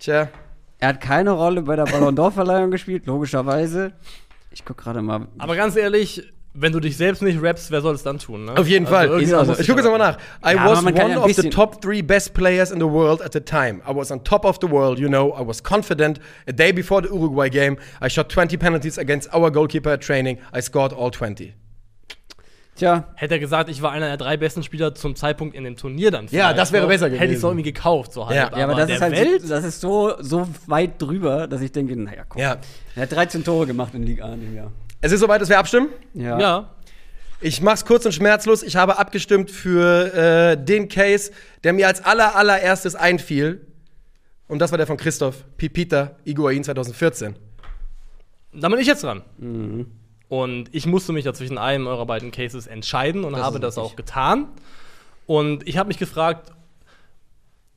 Tja. 0.00 0.28
Er 0.82 0.88
hat 0.88 1.00
keine 1.00 1.30
Rolle 1.30 1.62
bei 1.62 1.76
der 1.76 1.84
Ballon 1.84 2.16
d'Or-Verleihung 2.16 2.72
gespielt, 2.72 3.06
logischerweise. 3.06 3.92
Ich 4.50 4.64
gucke 4.64 4.82
gerade 4.82 5.00
mal. 5.00 5.28
aber 5.38 5.54
ganz 5.54 5.76
ehrlich, 5.76 6.24
wenn 6.54 6.72
du 6.72 6.80
dich 6.80 6.96
selbst 6.96 7.22
nicht 7.22 7.40
rappst, 7.40 7.70
wer 7.70 7.80
soll 7.80 7.94
es 7.94 8.02
dann 8.02 8.18
tun? 8.18 8.46
Ne? 8.46 8.56
Auf 8.56 8.66
jeden 8.66 8.88
Fall. 8.88 9.06
irgendjemand 9.06 9.28
Ist 9.28 9.34
auch 9.34 9.44
so. 9.44 9.50
muss 9.52 9.60
Ich 9.60 9.66
sich 9.66 9.68
gucke 9.68 9.80
jetzt 9.80 9.92
nochmal 9.92 10.12
nach. 10.12 10.18
I 10.44 10.56
Ja, 10.56 10.68
was 10.68 10.84
one 10.84 11.18
of 11.20 11.32
the 11.36 11.50
top 11.50 11.80
three 11.80 12.02
best 12.02 12.34
players 12.34 12.72
in 12.72 12.80
the 12.80 12.90
world 12.90 13.22
at 13.22 13.32
the 13.32 13.40
time. 13.40 13.80
I 13.88 13.94
was 13.94 14.10
on 14.10 14.24
top 14.24 14.44
of 14.44 14.58
the 14.60 14.68
world, 14.68 14.98
you 14.98 15.06
know. 15.08 15.32
I 15.38 15.46
was 15.46 15.62
confident. 15.62 16.18
A 16.48 16.52
day 16.52 16.72
before 16.72 17.00
the 17.00 17.10
Uruguay 17.14 17.48
game, 17.48 17.76
I 18.00 18.08
shot 18.08 18.28
20 18.28 18.56
penalties 18.56 18.98
against 18.98 19.32
our 19.32 19.52
goalkeeper 19.52 19.90
at 19.90 20.00
training. 20.00 20.38
I 20.52 20.60
scored 20.60 20.92
all 20.92 21.12
20. 21.12 21.54
Tja, 22.74 23.04
Hätte 23.14 23.34
er 23.34 23.40
gesagt, 23.40 23.68
ich 23.68 23.82
war 23.82 23.92
einer 23.92 24.06
der 24.06 24.16
drei 24.16 24.38
besten 24.38 24.62
Spieler 24.62 24.94
zum 24.94 25.14
Zeitpunkt 25.14 25.54
in 25.54 25.64
dem 25.64 25.76
Turnier 25.76 26.10
dann. 26.10 26.26
Ja, 26.30 26.54
das 26.54 26.72
wäre 26.72 26.84
ne? 26.84 26.88
besser 26.88 27.06
Hätte 27.06 27.16
ich 27.16 27.20
gewesen. 27.20 27.40
so 27.40 27.48
irgendwie 27.48 27.70
gekauft, 27.70 28.12
so 28.14 28.26
halt. 28.26 28.36
Ja. 28.36 28.58
ja, 28.58 28.64
aber 28.64 28.74
das 28.74 28.86
der 28.86 28.96
ist 28.96 29.02
halt 29.02 29.12
Welt, 29.12 29.42
so, 29.42 29.48
das 29.48 29.64
ist 29.64 29.80
so, 29.80 30.14
so 30.20 30.48
weit 30.66 31.00
drüber, 31.00 31.46
dass 31.46 31.60
ich 31.60 31.70
denke, 31.70 31.96
naja, 31.96 32.24
komm. 32.26 32.40
Ja. 32.40 32.56
Er 32.96 33.02
hat 33.02 33.12
13 33.12 33.44
Tore 33.44 33.66
gemacht 33.66 33.94
in 33.94 34.04
Liga 34.04 34.24
A 34.24 34.32
in 34.32 34.40
dem 34.40 34.54
Jahr. 34.54 34.72
Es 35.02 35.12
ist 35.12 35.20
soweit, 35.20 35.40
dass 35.42 35.50
wir 35.50 35.58
abstimmen. 35.58 35.88
Ja. 36.14 36.38
ja. 36.38 36.70
Ich 37.40 37.60
mach's 37.60 37.84
kurz 37.84 38.06
und 38.06 38.12
schmerzlos. 38.12 38.62
Ich 38.62 38.76
habe 38.76 38.98
abgestimmt 38.98 39.50
für 39.50 40.14
äh, 40.14 40.56
den 40.56 40.88
Case, 40.88 41.32
der 41.64 41.72
mir 41.72 41.88
als 41.88 42.02
aller, 42.04 42.36
allererstes 42.36 42.94
einfiel. 42.94 43.66
Und 44.48 44.60
das 44.60 44.70
war 44.70 44.78
der 44.78 44.86
von 44.86 44.96
Christoph 44.96 45.44
Pipita 45.56 46.12
Iguain 46.24 46.62
2014. 46.62 47.34
Da 48.54 48.68
bin 48.68 48.78
ich 48.78 48.86
jetzt 48.86 49.02
dran. 49.02 49.22
Mhm. 49.38 49.86
Und 50.32 50.74
ich 50.74 50.86
musste 50.86 51.12
mich 51.12 51.26
ja 51.26 51.34
zwischen 51.34 51.58
einem 51.58 51.86
eurer 51.86 52.06
beiden 52.06 52.30
Cases 52.30 52.66
entscheiden 52.66 53.24
und 53.24 53.34
Das 53.34 53.42
habe 53.42 53.60
das 53.60 53.76
auch 53.76 53.96
getan. 53.96 54.48
Und 55.26 55.68
ich 55.68 55.76
habe 55.76 55.88
mich 55.88 55.98
gefragt, 55.98 56.52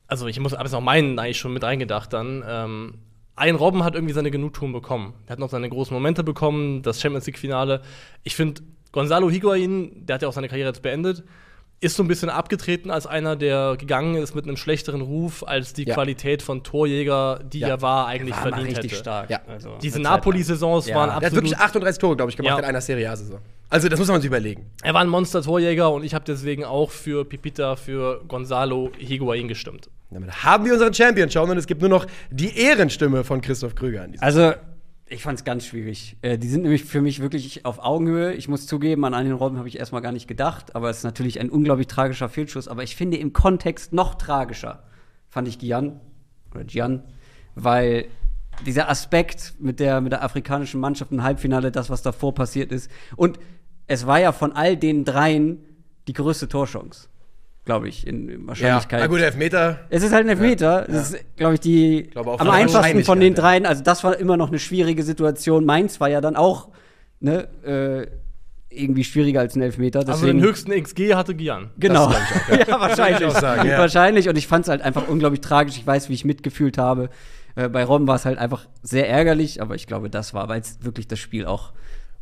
also 0.06 0.26
ich 0.26 0.40
muss, 0.40 0.54
habe 0.54 0.64
jetzt 0.64 0.72
auch 0.72 0.80
meinen 0.80 1.18
eigentlich 1.18 1.36
schon 1.36 1.52
mit 1.52 1.62
reingedacht 1.62 2.14
dann. 2.14 2.42
Ähm, 2.48 2.94
ein 3.34 3.56
Robben 3.56 3.84
hat 3.84 3.94
irgendwie 3.94 4.14
seine 4.14 4.30
Genugtuung 4.30 4.72
bekommen. 4.72 5.12
Er 5.26 5.32
hat 5.32 5.38
noch 5.38 5.50
seine 5.50 5.68
großen 5.68 5.92
Momente 5.92 6.24
bekommen, 6.24 6.80
das 6.80 6.98
Champions 6.98 7.26
League-Finale. 7.26 7.82
Ich 8.22 8.34
finde, 8.34 8.62
Gonzalo 8.90 9.30
Higuain, 9.30 10.06
der 10.06 10.14
hat 10.14 10.22
ja 10.22 10.28
auch 10.28 10.32
seine 10.32 10.48
Karriere 10.48 10.70
jetzt 10.70 10.80
beendet, 10.80 11.24
ist 11.80 11.96
so 11.96 12.02
ein 12.02 12.08
bisschen 12.08 12.30
abgetreten 12.30 12.90
als 12.90 13.06
einer, 13.06 13.36
der 13.36 13.76
gegangen 13.78 14.16
ist 14.16 14.34
mit 14.34 14.46
einem 14.46 14.56
schlechteren 14.56 15.02
Ruf, 15.02 15.44
als 15.46 15.74
die 15.74 15.84
Ja. 15.84 15.94
Qualität 15.94 16.40
von 16.42 16.62
Torjäger, 16.62 17.40
die 17.44 17.58
Ja. 17.60 17.68
er 17.68 17.82
war, 17.82 18.06
eigentlich 18.06 18.34
War 18.34 18.44
mal 18.44 18.48
verdient 18.52 18.70
richtig 18.78 18.92
hätte. 18.92 19.00
stark. 19.02 19.30
Ja. 19.30 19.40
Also, 19.46 19.76
Diese. 19.82 20.00
Napoli-Saisons 20.00 20.86
Ja. 20.86 20.94
waren 20.96 21.08
Der 21.08 21.12
Er 21.12 21.16
hat 21.16 21.24
absolut. 21.24 21.44
wirklich 21.44 21.58
38 21.58 22.00
Tore, 22.00 22.16
glaube 22.16 22.30
ich, 22.30 22.36
gemacht 22.36 22.52
Ja. 22.54 22.58
in 22.58 22.64
einer 22.64 22.80
Serie 22.80 23.10
A-Saison. 23.10 23.40
Also, 23.68 23.88
das 23.88 23.98
muss 23.98 24.08
man 24.08 24.20
sich 24.20 24.28
überlegen. 24.28 24.70
Er 24.82 24.94
war 24.94 25.02
ein 25.02 25.08
Monster-Torjäger 25.08 25.90
und 25.92 26.02
ich 26.04 26.14
habe 26.14 26.24
deswegen 26.26 26.64
auch 26.64 26.90
für 26.90 27.24
Pipita, 27.24 27.76
für 27.76 28.22
Gonzalo 28.26 28.90
Higuain 28.98 29.46
gestimmt. 29.48 29.90
Damit 30.10 30.44
haben 30.44 30.64
wir 30.64 30.72
unseren 30.72 30.94
Champion 30.94 31.28
schon 31.30 31.50
und 31.50 31.58
es 31.58 31.66
gibt 31.66 31.80
nur 31.82 31.90
noch 31.90 32.06
die 32.30 32.56
Ehrenstimme 32.58 33.22
von 33.24 33.40
Christoph 33.40 33.74
Krüger 33.74 34.02
an 34.04 34.12
diesem 34.12 34.24
Also, 34.24 34.52
ich 35.08 35.22
fand 35.22 35.38
es 35.38 35.44
ganz 35.44 35.64
schwierig. 35.64 36.16
Äh, 36.22 36.36
die 36.36 36.48
sind 36.48 36.62
nämlich 36.62 36.84
für 36.84 37.00
mich 37.00 37.20
wirklich 37.20 37.64
auf 37.64 37.78
Augenhöhe. 37.78 38.32
Ich 38.34 38.48
muss 38.48 38.66
zugeben, 38.66 39.04
an 39.04 39.14
einen 39.14 39.32
Robben 39.32 39.58
habe 39.58 39.68
ich 39.68 39.78
erstmal 39.78 40.02
gar 40.02 40.12
nicht 40.12 40.26
gedacht, 40.26 40.74
aber 40.74 40.90
es 40.90 40.98
ist 40.98 41.04
natürlich 41.04 41.38
ein 41.40 41.48
unglaublich 41.48 41.86
tragischer 41.86 42.28
Fehlschuss. 42.28 42.66
Aber 42.66 42.82
ich 42.82 42.96
finde 42.96 43.16
im 43.16 43.32
Kontext 43.32 43.92
noch 43.92 44.16
tragischer, 44.16 44.82
fand 45.28 45.46
ich 45.46 45.58
Gian 45.58 46.00
oder 46.52 46.64
Gian, 46.64 47.04
weil 47.54 48.06
dieser 48.64 48.88
Aspekt 48.88 49.54
mit 49.60 49.78
der, 49.78 50.00
mit 50.00 50.12
der 50.12 50.24
afrikanischen 50.24 50.80
Mannschaft 50.80 51.12
im 51.12 51.22
Halbfinale, 51.22 51.70
das, 51.70 51.88
was 51.88 52.02
davor 52.02 52.34
passiert 52.34 52.72
ist. 52.72 52.90
Und 53.14 53.38
es 53.86 54.06
war 54.06 54.18
ja 54.18 54.32
von 54.32 54.52
all 54.52 54.76
den 54.76 55.04
dreien 55.04 55.60
die 56.08 56.14
größte 56.14 56.48
Torchance, 56.48 57.08
glaube 57.66 57.88
ich, 57.88 58.06
in 58.06 58.28
in 58.30 58.40
Ja, 58.40 58.46
Wahrscheinlichkeit. 58.46 59.00
na 59.00 59.06
gut, 59.08 59.20
Elfmeter. 59.20 59.80
Es 59.90 60.02
ist 60.02 60.12
halt 60.12 60.24
ein 60.24 60.30
Elfmeter. 60.30 60.86
Das 60.88 61.10
ist, 61.12 61.36
glaube 61.36 61.54
ich, 61.54 61.60
die 61.60 62.04
glaube 62.04 62.30
auch 62.30 62.40
am 62.40 62.48
einfachsten 62.48 63.04
von 63.04 63.20
den 63.20 63.36
Wahrscheinlichkeit, 63.36 63.42
dreien. 63.42 63.66
Also, 63.66 63.82
das 63.82 64.02
war 64.04 64.16
immer 64.16 64.38
noch 64.38 64.48
eine 64.48 64.58
schwierige 64.58 65.02
Situation. 65.02 65.66
Mainz 65.66 66.00
war 66.00 66.08
ja 66.08 66.20
dann 66.22 66.36
auch 66.36 66.68
ne, 67.20 67.48
äh, 67.64 68.06
irgendwie 68.70 69.04
schwieriger 69.04 69.40
als 69.40 69.56
ein 69.56 69.62
Elfmeter. 69.62 70.00
Also 70.00 70.12
Deswegen, 70.12 70.38
den 70.38 70.44
höchsten 70.46 70.70
XG 70.72 71.14
hatte 71.14 71.34
Gian. 71.34 71.70
genau. 71.78 72.10
Das 72.10 72.46
glaub 72.46 72.68
ja, 72.68 72.80
wahrscheinlich. 72.80 73.20
Würde 73.20 73.30
ich 73.32 73.36
auch 73.36 73.40
sagen, 73.40 73.68
ja. 73.68 73.78
Wahrscheinlich. 73.78 74.28
Und 74.28 74.36
ich 74.38 74.46
fand 74.46 74.64
es 74.64 74.68
halt 74.68 74.82
einfach 74.82 75.08
unglaublich 75.08 75.40
tragisch. 75.40 75.76
Ich 75.76 75.86
weiß, 75.86 76.08
wie 76.08 76.14
ich 76.14 76.24
mitgefühlt 76.24 76.78
habe. 76.78 77.10
Äh, 77.54 77.68
bei 77.68 77.84
Robben 77.84 78.06
war 78.06 78.16
es 78.16 78.24
halt 78.24 78.38
einfach 78.38 78.66
sehr 78.82 79.08
ärgerlich, 79.08 79.62
aber 79.62 79.74
ich 79.74 79.86
glaube, 79.86 80.10
das 80.10 80.34
war, 80.34 80.48
weil 80.48 80.60
es 80.60 80.78
wirklich 80.82 81.08
das 81.08 81.18
Spiel 81.18 81.46
auch 81.46 81.72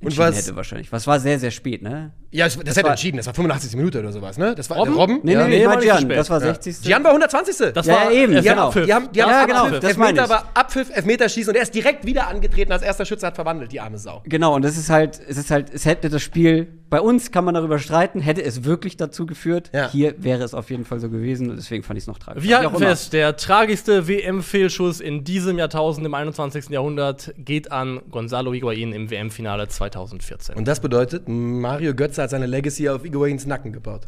entschieden 0.05 0.29
was- 0.29 0.37
hätte 0.37 0.57
wahrscheinlich. 0.57 0.93
Was 0.93 1.07
war 1.07 1.21
sehr, 1.21 1.39
sehr 1.39 1.51
spät, 1.51 1.83
ne? 1.83 2.13
Ja, 2.31 2.47
das, 2.47 2.57
das 2.59 2.77
hätte 2.77 2.85
war- 2.85 2.91
entschieden. 2.93 3.17
Das 3.19 3.27
war 3.27 3.35
85. 3.35 3.77
Minute 3.77 4.01
oder 4.01 4.13
sowas, 4.13 4.39
ne? 4.39 4.55
Das 4.55 4.69
war 4.71 4.79
Robben? 4.79 4.95
Robben. 4.95 5.21
Nee, 5.23 5.33
ja. 5.35 5.45
nee, 5.45 5.45
nee, 5.45 5.57
nee, 5.57 5.63
ich 5.63 5.69
war 5.69 5.77
Gian. 5.81 6.01
spät. 6.03 6.17
Das 6.19 6.31
war 6.31 6.41
Ja. 6.41 6.47
60. 6.55 6.83
Gian 6.83 7.05
war 7.05 7.11
120. 7.13 7.73
Das 7.73 7.87
Ja, 7.87 7.95
war 7.95 8.11
eben, 8.13 8.33
die 8.35 8.45
war 8.45 8.57
haben, 8.57 8.59
Abpfiff. 8.61 8.87
die 8.87 8.95
haben, 8.95 9.09
die 9.13 9.23
haben 9.23 9.31
Ja, 9.31 9.41
Abpfiff, 9.43 9.57
genau, 9.57 9.79
das 9.81 9.97
meine 9.97 10.19
Elfmeter 10.19 10.29
war 10.29 10.51
Abpfiff, 10.55 10.91
Elfmeterschießen 10.97 11.51
und 11.51 11.57
er 11.57 11.63
ist 11.63 11.75
direkt 11.75 12.05
wieder 12.07 12.29
angetreten 12.29 12.73
als 12.73 12.83
erster 12.83 13.05
Schütze, 13.05 13.27
hat 13.27 13.35
verwandelt, 13.37 13.71
die 13.73 13.81
arme 13.81 13.99
Sau. 13.99 14.23
Genau, 14.27 14.55
und 14.55 14.63
das 14.65 14.77
ist 14.77 14.91
halt, 14.91 15.21
es 15.29 15.37
ist 15.37 15.51
halt, 15.51 15.73
es 15.73 15.85
hätte 15.87 16.09
das 16.09 16.23
Spiel, 16.23 16.69
bei 16.95 17.01
uns 17.01 17.33
kann 17.33 17.45
man 17.45 17.55
darüber 17.55 17.81
streiten, 17.81 18.21
hätte 18.21 18.45
es 18.45 18.63
wirklich 18.63 18.97
dazu 18.97 19.27
geführt. 19.27 19.69
Ja. 19.75 19.91
Hier 19.91 20.15
wäre 20.23 20.45
es 20.45 20.55
auf 20.55 20.71
jeden 20.71 20.85
Fall 20.85 21.01
so 21.01 21.11
gewesen 21.11 21.51
und 21.51 21.57
deswegen 21.57 21.83
fand 21.83 21.99
ich 21.99 22.05
es 22.05 22.07
noch 22.07 22.21
tragisch. 22.21 22.45
Wir 22.45 22.61
immer. 22.61 22.79
fest, 22.79 23.13
der 23.13 23.37
tragischste 23.37 24.07
WM-Fehlschuss 24.07 25.01
in 25.01 25.25
diesem 25.25 25.59
Jahrtausend, 25.59 26.07
im 26.07 26.15
21. 26.15 26.69
Jahrhundert, 26.69 27.35
geht 27.37 27.73
an 27.73 28.01
Gonzalo 28.13 28.55
Higuain 28.55 28.93
im 28.93 29.11
WM-Finale 29.11 29.67
2014. 29.67 30.55
Und 30.55 30.69
das 30.69 30.79
bedeutet, 30.79 31.25
Mario 31.27 31.97
Götze 31.97 32.23
hat 32.23 32.31
seine 32.31 32.47
Legacy 32.47 32.89
auf 32.89 33.05
Iguains 33.05 33.45
Nacken 33.45 33.73
gebaut. 33.73 34.03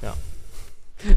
ja. 0.00 0.14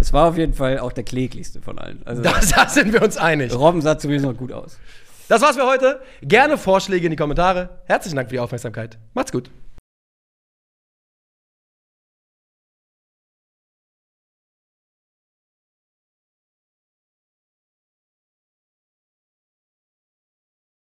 Es 0.01 0.11
war 0.11 0.29
auf 0.29 0.37
jeden 0.39 0.55
Fall 0.55 0.79
auch 0.79 0.91
der 0.91 1.03
kläglichste 1.03 1.61
von 1.61 1.77
allen. 1.77 2.01
Also, 2.03 2.23
Da, 2.23 2.33
da 2.55 2.67
sind 2.67 2.93
wir 2.93 3.03
uns 3.03 3.17
einig. 3.17 3.53
Robben 3.53 3.81
sah 3.83 3.99
zumindest 3.99 4.25
noch 4.27 4.35
gut 4.35 4.51
aus. 4.51 4.79
Das 5.27 5.43
war's 5.43 5.55
für 5.55 5.67
heute. 5.67 5.99
Gerne 6.23 6.57
Vorschläge 6.57 7.05
in 7.05 7.11
die 7.11 7.15
Kommentare. 7.15 7.81
Herzlichen 7.85 8.15
Dank 8.15 8.29
für 8.29 8.33
die 8.37 8.39
Aufmerksamkeit. 8.39 8.97
Macht's 9.13 9.31
gut. 9.31 9.51